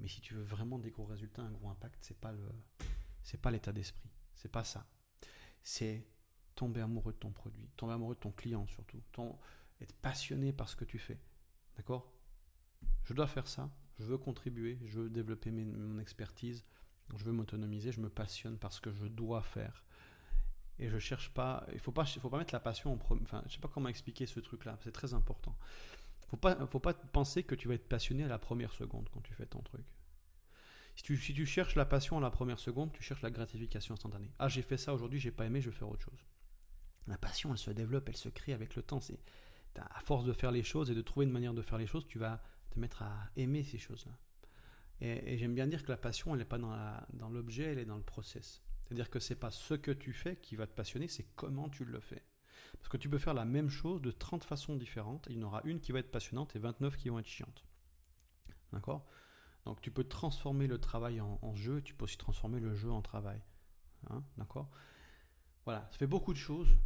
Mais 0.00 0.08
si 0.08 0.20
tu 0.20 0.34
veux 0.34 0.42
vraiment 0.42 0.76
des 0.80 0.90
gros 0.90 1.04
résultats, 1.04 1.42
un 1.42 1.52
gros 1.52 1.68
impact, 1.68 1.98
c'est 2.00 2.18
pas 2.18 2.32
le, 2.32 2.42
c'est 3.22 3.40
pas 3.40 3.52
l'état 3.52 3.70
d'esprit. 3.70 4.10
C'est 4.34 4.50
pas 4.50 4.64
ça. 4.64 4.84
C'est 5.62 6.04
tomber 6.56 6.80
amoureux 6.80 7.12
de 7.12 7.18
ton 7.18 7.30
produit, 7.30 7.70
tomber 7.76 7.92
amoureux 7.92 8.16
de 8.16 8.20
ton 8.20 8.32
client 8.32 8.66
surtout, 8.66 9.00
ton, 9.12 9.38
être 9.80 9.94
passionné 9.94 10.52
par 10.52 10.68
ce 10.68 10.74
que 10.74 10.84
tu 10.84 10.98
fais. 10.98 11.20
D'accord? 11.76 12.12
Je 13.04 13.14
dois 13.14 13.28
faire 13.28 13.46
ça, 13.46 13.70
je 14.00 14.06
veux 14.06 14.18
contribuer, 14.18 14.80
je 14.84 14.98
veux 14.98 15.10
développer 15.10 15.52
mon 15.52 16.00
expertise, 16.00 16.64
je 17.16 17.22
veux 17.22 17.32
m'autonomiser, 17.32 17.92
je 17.92 18.00
me 18.00 18.10
passionne 18.10 18.58
parce 18.58 18.80
que 18.80 18.90
je 18.90 19.06
dois 19.06 19.42
faire. 19.42 19.84
Et 20.78 20.88
je 20.88 20.98
cherche 20.98 21.30
pas, 21.30 21.66
il 21.72 21.78
faut 21.78 21.92
pas, 21.92 22.04
faut 22.04 22.30
pas 22.30 22.38
mettre 22.38 22.54
la 22.54 22.60
passion 22.60 22.92
en 22.92 22.96
premier. 22.96 23.22
Enfin, 23.22 23.42
je 23.46 23.54
sais 23.54 23.60
pas 23.60 23.68
comment 23.68 23.88
expliquer 23.88 24.26
ce 24.26 24.40
truc-là, 24.40 24.78
c'est 24.82 24.92
très 24.92 25.14
important. 25.14 25.56
Faut 26.28 26.36
pas, 26.36 26.66
faut 26.66 26.80
pas 26.80 26.94
penser 26.94 27.42
que 27.42 27.54
tu 27.54 27.68
vas 27.68 27.74
être 27.74 27.88
passionné 27.88 28.24
à 28.24 28.28
la 28.28 28.38
première 28.38 28.72
seconde 28.72 29.08
quand 29.12 29.20
tu 29.20 29.34
fais 29.34 29.46
ton 29.46 29.60
truc. 29.60 29.84
Si 30.96 31.02
tu, 31.02 31.16
si 31.16 31.34
tu 31.34 31.46
cherches 31.46 31.74
la 31.74 31.84
passion 31.84 32.18
à 32.18 32.20
la 32.20 32.30
première 32.30 32.58
seconde, 32.58 32.92
tu 32.92 33.02
cherches 33.02 33.22
la 33.22 33.30
gratification 33.30 33.94
instantanée. 33.94 34.30
Ah, 34.38 34.48
j'ai 34.48 34.62
fait 34.62 34.76
ça 34.76 34.94
aujourd'hui, 34.94 35.20
j'ai 35.20 35.30
pas 35.30 35.46
aimé, 35.46 35.60
je 35.60 35.70
vais 35.70 35.76
faire 35.76 35.88
autre 35.88 36.02
chose. 36.02 36.26
La 37.06 37.18
passion, 37.18 37.50
elle 37.52 37.58
se 37.58 37.70
développe, 37.70 38.08
elle 38.08 38.16
se 38.16 38.28
crée 38.28 38.52
avec 38.52 38.76
le 38.76 38.82
temps. 38.82 39.00
C'est 39.00 39.18
à 39.76 40.00
force 40.00 40.24
de 40.24 40.32
faire 40.32 40.52
les 40.52 40.62
choses 40.62 40.90
et 40.90 40.94
de 40.94 41.02
trouver 41.02 41.26
une 41.26 41.32
manière 41.32 41.54
de 41.54 41.62
faire 41.62 41.78
les 41.78 41.86
choses, 41.86 42.06
tu 42.06 42.18
vas 42.18 42.42
te 42.70 42.78
mettre 42.78 43.02
à 43.02 43.30
aimer 43.36 43.62
ces 43.62 43.78
choses-là. 43.78 44.12
Et, 45.00 45.36
j'aime 45.36 45.54
bien 45.54 45.66
dire 45.66 45.82
que 45.82 45.90
la 45.90 45.96
passion, 45.96 46.32
elle 46.32 46.38
n'est 46.38 46.44
pas 46.44 46.58
dans 46.58 47.28
l'objet, 47.28 47.64
elle 47.64 47.78
est 47.78 47.84
dans 47.84 47.96
le 47.96 48.02
process. 48.02 48.62
C'est-à-dire 48.84 49.10
que 49.10 49.20
c'est 49.20 49.36
pas 49.36 49.50
ce 49.50 49.74
que 49.74 49.90
tu 49.90 50.12
fais 50.12 50.36
qui 50.36 50.56
va 50.56 50.66
te 50.66 50.74
passionner, 50.74 51.08
c'est 51.08 51.26
comment 51.34 51.68
tu 51.68 51.84
le 51.84 52.00
fais. 52.00 52.22
Parce 52.78 52.88
que 52.88 52.96
tu 52.96 53.08
peux 53.08 53.18
faire 53.18 53.34
la 53.34 53.44
même 53.44 53.68
chose 53.68 54.02
de 54.02 54.10
30 54.10 54.44
façons 54.44 54.76
différentes, 54.76 55.26
il 55.30 55.36
y 55.36 55.44
en 55.44 55.46
aura 55.46 55.60
une 55.64 55.80
qui 55.80 55.92
va 55.92 55.98
être 55.98 56.10
passionnante 56.10 56.56
et 56.56 56.58
29 56.58 56.96
qui 56.96 57.08
vont 57.08 57.18
être 57.18 57.28
chiantes. 57.28 57.64
D'accord? 58.72 59.06
Donc 59.64 59.80
tu 59.80 59.90
peux 59.90 60.04
transformer 60.04 60.66
le 60.66 60.78
travail 60.78 61.20
en, 61.20 61.54
jeu, 61.54 61.82
tu 61.82 61.94
peux 61.94 62.04
aussi 62.04 62.18
transformer 62.18 62.60
le 62.60 62.74
jeu 62.74 62.90
en 62.90 63.02
travail. 63.02 63.40
Hein 64.10 64.24
D'accord? 64.36 64.70
Voilà, 65.64 65.86
ça 65.92 65.98
fait 65.98 66.06
beaucoup 66.06 66.32
de 66.32 66.38
choses. 66.38 66.76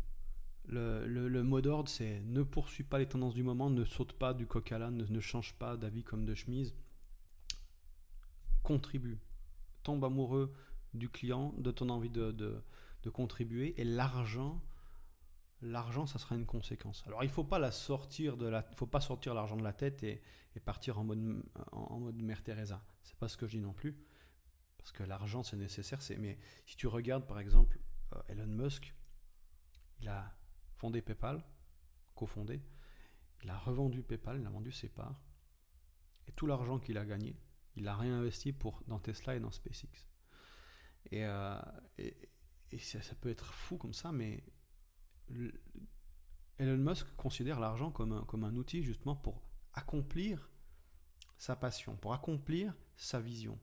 Le, 0.68 1.42
mot 1.42 1.60
d'ordre, 1.60 1.88
c'est 1.88 2.20
ne 2.20 2.42
poursuis 2.42 2.84
pas 2.84 2.98
les 2.98 3.06
tendances 3.06 3.34
du 3.34 3.44
moment, 3.44 3.70
ne 3.70 3.84
saute 3.84 4.12
pas 4.12 4.34
du 4.34 4.46
coq 4.46 4.72
à 4.72 4.78
l'âne, 4.78 5.06
ne, 5.08 5.20
change 5.20 5.54
pas 5.54 5.76
d'avis 5.76 6.02
comme 6.02 6.26
de 6.26 6.34
chemise. 6.34 6.74
Contribue. 8.62 9.20
Tombe 9.84 10.04
amoureux 10.04 10.52
du 10.96 11.08
client, 11.08 11.54
de 11.58 11.70
ton 11.70 11.88
envie 11.88 12.10
de, 12.10 12.32
de 12.32 13.10
contribuer. 13.10 13.80
Et 13.80 13.84
l'argent, 13.84 14.60
l'argent, 15.62 16.06
ça 16.06 16.18
sera 16.18 16.34
une 16.34 16.46
conséquence. 16.46 17.02
Alors, 17.06 17.22
il 17.22 17.28
ne 17.28 17.32
faut 17.32 17.44
pas 17.44 17.58
la 17.58 17.70
sortir 17.70 18.36
de 18.36 18.46
la, 18.46 18.62
faut 18.62 18.86
pas 18.86 19.00
sortir 19.00 19.34
l'argent 19.34 19.56
de 19.56 19.62
la 19.62 19.72
tête 19.72 20.02
et, 20.02 20.22
partir 20.64 20.98
en 20.98 21.04
mode, 21.04 21.42
en, 21.72 22.00
mode 22.00 22.20
Mère 22.22 22.42
Teresa. 22.42 22.84
C'est 23.02 23.18
pas 23.18 23.28
ce 23.28 23.36
que 23.36 23.46
je 23.46 23.58
dis 23.58 23.62
non 23.62 23.74
plus, 23.74 23.94
parce 24.78 24.90
que 24.90 25.02
l'argent 25.02 25.42
c'est 25.42 25.56
nécessaire. 25.56 26.00
C'est, 26.00 26.16
mais 26.16 26.38
si 26.64 26.76
tu 26.76 26.86
regardes 26.86 27.26
par 27.26 27.38
exemple 27.38 27.78
euh, 28.14 28.22
Elon 28.28 28.46
Musk, 28.46 28.94
il 30.00 30.08
a 30.08 30.34
fondé 30.76 31.02
PayPal, 31.02 31.44
cofondé, 32.14 32.62
il 33.42 33.50
a 33.50 33.58
revendu 33.58 34.02
PayPal, 34.02 34.40
il 34.40 34.46
a 34.46 34.50
vendu 34.50 34.72
ses 34.72 34.88
parts, 34.88 35.20
et 36.26 36.32
tout 36.32 36.46
l'argent 36.46 36.78
qu'il 36.78 36.96
a 36.96 37.04
gagné, 37.04 37.36
il 37.76 37.84
l'a 37.84 37.94
réinvesti 37.94 38.52
pour 38.52 38.82
dans 38.86 38.98
Tesla 38.98 39.36
et 39.36 39.40
dans 39.40 39.50
SpaceX. 39.50 40.08
Et, 41.10 41.24
euh, 41.24 41.60
ça, 42.78 43.14
peut 43.20 43.30
être 43.30 43.52
fou 43.52 43.76
comme 43.76 43.94
ça, 43.94 44.12
mais 44.12 44.42
Elon 46.58 46.78
Musk 46.78 47.06
considère 47.16 47.60
l'argent 47.60 47.90
comme 47.90 48.12
un, 48.12 48.24
comme 48.24 48.44
un 48.44 48.54
outil 48.56 48.82
justement 48.82 49.16
pour 49.16 49.42
accomplir 49.72 50.50
sa 51.38 51.54
passion, 51.54 51.96
pour 51.96 52.14
accomplir 52.14 52.74
sa 52.96 53.20
vision. 53.20 53.58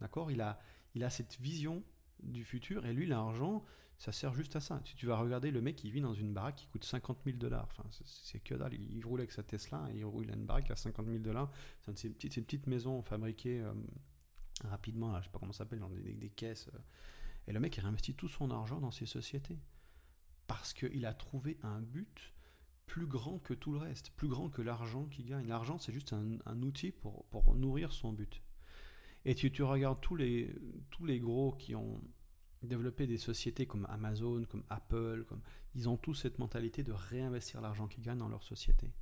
D'accord? 0.00 0.30
Il 0.30 0.40
a, 0.40 0.58
il 0.94 1.04
a 1.04 1.10
cette 1.10 1.38
vision 1.40 1.84
du 2.22 2.44
futur 2.44 2.86
et 2.86 2.92
lui, 2.92 3.06
l'argent, 3.06 3.64
ça 3.98 4.12
sert 4.12 4.34
juste 4.34 4.56
à 4.56 4.60
ça. 4.60 4.80
Si 4.84 4.94
tu 4.94 5.06
vas 5.06 5.16
regarder 5.16 5.50
le 5.50 5.60
mec 5.60 5.76
qui 5.76 5.90
vit 5.90 6.00
dans 6.00 6.14
une 6.14 6.32
baraque 6.32 6.56
qui 6.56 6.66
coûte 6.66 6.84
50 6.84 7.18
000 7.24 7.36
dollars, 7.38 7.68
enfin, 7.70 7.84
c'est 8.04 8.40
que 8.40 8.54
dalle. 8.54 8.74
Il, 8.74 9.04
roule 9.04 9.20
avec 9.20 9.32
sa 9.32 9.42
Tesla 9.42 9.86
et 9.92 9.98
il 9.98 10.04
roule 10.04 10.30
une 10.30 10.44
baraque 10.44 10.70
à 10.70 10.76
50 10.76 11.06
000 11.06 11.18
dollars. 11.18 11.50
C'est 11.82 12.04
une 12.04 12.14
petite, 12.14 12.44
petite 12.44 12.66
maison 12.66 13.02
fabriquée 13.02 13.60
euh, 13.60 13.72
rapidement, 14.64 15.12
là, 15.12 15.20
je 15.20 15.26
sais 15.26 15.30
pas 15.30 15.38
comment 15.38 15.52
ça 15.52 15.58
s'appelle, 15.58 15.80
dans 15.80 15.90
des, 15.90 16.30
caisses. 16.30 16.68
Euh. 16.74 16.78
et 17.48 17.52
le 17.52 17.60
mec, 17.60 17.76
il 17.76 17.80
réinvestit 17.80 18.14
tout 18.14 18.28
son 18.28 18.50
argent 18.50 18.80
dans 18.80 18.90
ces 18.90 19.06
sociétés 19.06 19.58
parce 20.46 20.72
qu'il 20.72 21.04
a 21.06 21.14
trouvé 21.14 21.58
un 21.62 21.80
but 21.80 22.32
plus 22.86 23.06
grand 23.06 23.38
que 23.38 23.52
tout 23.52 23.72
le 23.72 23.78
reste, 23.78 24.10
plus 24.10 24.28
grand 24.28 24.48
que 24.48 24.62
l'argent 24.62 25.06
qu'il 25.06 25.26
gagne. 25.26 25.46
L'argent, 25.46 25.78
c'est 25.78 25.92
juste 25.92 26.12
un, 26.12 26.62
outil 26.62 26.92
pour, 26.92 27.24
pour, 27.26 27.54
nourrir 27.56 27.92
son 27.92 28.12
but. 28.12 28.42
Et 29.24 29.34
tu, 29.34 29.50
tu 29.50 29.64
regardes 29.64 30.00
tous 30.00 30.14
les, 30.14 30.54
tous 30.90 31.04
les 31.04 31.18
gros 31.18 31.52
qui 31.52 31.74
ont 31.74 32.00
développé 32.62 33.06
des 33.06 33.18
sociétés 33.18 33.66
comme 33.66 33.86
Amazon, 33.90 34.44
comme 34.44 34.64
Apple, 34.70 35.24
comme, 35.28 35.42
ils 35.74 35.88
ont 35.88 35.96
tous 35.96 36.14
cette 36.14 36.38
mentalité 36.38 36.84
de 36.84 36.92
réinvestir 36.92 37.60
l'argent 37.60 37.88
qu'ils 37.88 38.04
gagnent 38.04 38.18
dans 38.18 38.28
leur 38.28 38.44
société. 38.44 38.92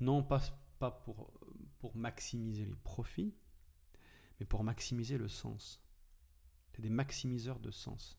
Non 0.00 0.22
pas, 0.22 0.40
pas 0.78 0.90
pour, 0.90 1.32
pour 1.80 1.96
maximiser 1.96 2.64
les 2.64 2.76
profits, 2.84 3.34
mais 4.40 4.46
pour 4.46 4.64
maximiser 4.64 5.18
le 5.18 5.28
sens. 5.28 5.80
C'est 6.72 6.82
des 6.82 6.90
maximiseurs 6.90 7.60
de 7.60 7.70
sens. 7.70 8.18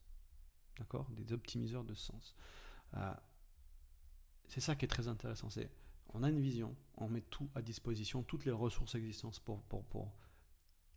D'accord? 0.77 1.09
Des 1.11 1.33
optimiseurs 1.33 1.83
de 1.83 1.93
sens. 1.93 2.35
Euh, 2.95 3.13
c'est 4.47 4.61
ça 4.61 4.75
qui 4.75 4.85
est 4.85 4.87
très 4.89 5.07
intéressant. 5.07 5.49
C'est 5.49 5.71
on 6.13 6.23
a 6.23 6.29
une 6.29 6.39
vision, 6.39 6.75
on 6.97 7.09
met 7.09 7.21
tout 7.21 7.49
à 7.55 7.61
disposition, 7.61 8.23
toutes 8.23 8.45
les 8.45 8.51
ressources 8.51 8.95
existantes 8.95 9.39
pour, 9.39 9.63
pour, 9.63 9.83
pour, 9.85 10.13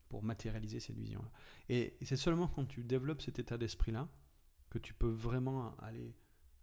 pour 0.09 0.23
matérialiser 0.23 0.79
cette 0.79 0.99
vision-là. 0.99 1.31
Et 1.69 1.97
c'est 2.03 2.17
seulement 2.17 2.49
quand 2.49 2.67
tu 2.67 2.85
développes 2.85 3.23
cet 3.23 3.39
état 3.39 3.57
d'esprit-là 3.57 4.09
que 4.69 4.79
tu 4.79 4.93
peux 4.93 5.09
vraiment 5.09 5.75
aller 5.79 6.15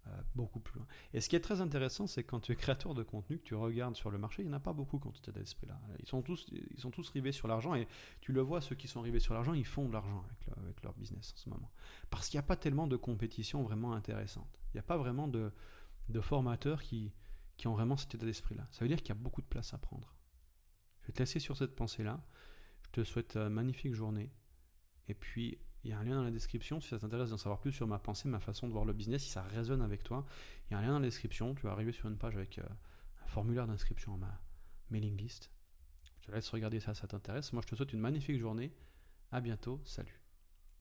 euh, 0.08 0.22
beaucoup 0.36 0.60
plus 0.60 0.80
loin. 0.80 0.88
Et 1.13 1.22
ce 1.22 1.30
qui 1.30 1.38
est 1.38 1.39
très 1.39 1.62
intéressant, 1.62 2.08
c'est 2.08 2.26
quand 2.26 2.42
tu 2.42 2.52
es 2.52 2.56
créateur 2.58 2.94
de 2.94 3.04
contenu, 3.04 3.38
que 3.38 3.44
tu 3.44 3.56
regardes 3.56 3.96
sur 3.96 4.12
le 4.12 4.18
marché, 4.18 4.42
il 4.42 4.50
n'y 4.50 4.54
en 4.54 4.58
a 4.58 4.60
pas 4.60 4.74
beaucoup 4.74 5.00
qui 5.00 5.08
ont 5.08 5.13
cet 5.13 5.30
état 5.30 5.39
d'esprit-là. 5.39 5.80
Ils 6.00 6.08
sont, 6.08 6.22
tous, 6.22 6.48
ils 6.52 6.80
sont 6.80 6.92
tous 6.92 7.10
rivés 7.10 7.32
sur 7.32 7.48
l'argent, 7.48 7.74
et 7.74 7.88
tu 8.20 8.34
le 8.34 8.42
vois, 8.42 8.60
ceux 8.60 8.76
qui 8.76 8.89
sont 8.89 9.00
rivés 9.00 9.22
sur 9.22 9.34
l'argent, 9.34 9.54
ils 9.54 9.66
font 9.66 9.88
de 9.88 9.94
l'argent 9.94 10.26
avec, 10.58 10.84
leur 10.84 10.94
business 10.96 11.34
en 11.34 11.38
ce 11.38 11.50
moment. 11.50 11.72
Parce 12.10 12.28
qu'il 12.28 12.38
n'y 12.38 12.44
a 12.44 12.48
pas 12.48 12.58
tellement 12.58 12.86
de 12.86 12.98
compétition 12.98 13.63
vraiment 13.63 13.94
intéressante. 13.94 14.60
Il 14.74 14.78
n'y 14.78 14.80
a 14.80 14.84
pas 14.84 14.98
vraiment 14.98 15.30
de, 15.30 15.52
formateurs 16.20 16.82
qui, 16.82 17.13
qui 17.56 17.68
ont 17.68 17.74
vraiment 17.74 17.96
cet 17.96 18.13
état 18.16 18.26
d'esprit-là. 18.26 18.68
Ça 18.72 18.84
veut 18.84 18.89
dire 18.89 18.98
qu'il 18.98 19.10
y 19.10 19.18
a 19.18 19.22
beaucoup 19.22 19.42
de 19.42 19.48
place 19.48 19.74
à 19.74 19.78
prendre. 19.78 20.13
Je 21.04 21.08
vais 21.08 21.13
te 21.13 21.20
laisser 21.20 21.39
sur 21.39 21.56
cette 21.56 21.76
pensée-là. 21.76 22.22
Je 22.88 22.92
te 22.92 23.04
souhaite 23.06 23.38
une 23.38 23.50
magnifique 23.50 23.94
journée. 23.94 24.34
Et 25.08 25.13
puis, 25.13 25.58
il 25.84 25.89
y 25.89 25.93
a 25.93 26.00
un 26.00 26.04
lien 26.04 26.15
dans 26.15 26.24
la 26.24 26.32
description 26.32 26.80
si 26.80 26.89
ça 26.89 27.00
t'intéresse 27.00 27.32
d'en 27.32 27.38
savoir 27.38 27.60
plus 27.60 27.72
sur 27.72 27.88
ma 27.88 28.00
pensée, 28.00 28.30
ma 28.30 28.39
façon 28.39 28.67
de 28.67 28.72
voir 28.72 28.86
le 28.86 28.93
business, 28.93 29.24
si 29.24 29.30
ça 29.30 29.41
résonne 29.41 29.82
avec 29.82 30.04
toi. 30.04 30.26
Il 30.69 30.74
y 30.74 30.76
a 30.76 30.80
un 30.80 30.82
lien 30.82 30.93
dans 30.93 31.00
la 31.00 31.08
description. 31.08 31.56
Tu 31.56 31.63
vas 31.63 31.72
arriver 31.72 31.91
sur 31.91 32.08
une 32.08 32.17
page 32.17 32.36
avec 32.36 32.60
euh, 32.60 32.63
un 33.24 33.28
formulaire 33.28 33.67
d'inscription 33.67 34.13
à 34.13 34.17
ma 34.17 34.41
mailing 34.89 35.17
list. 35.17 35.52
Je 36.22 36.28
te 36.28 36.32
laisse 36.32 36.50
regarder 36.50 36.80
ça, 36.80 36.93
ça 36.93 37.08
t'intéresse. 37.08 37.52
Moi, 37.52 37.62
je 37.63 37.67
te 37.67 37.76
souhaite 37.76 37.91
une 37.91 38.00
magnifique 38.00 38.39
journée. 38.39 38.72
À 39.32 39.41
bientôt. 39.41 39.82
Salut. 39.84 40.23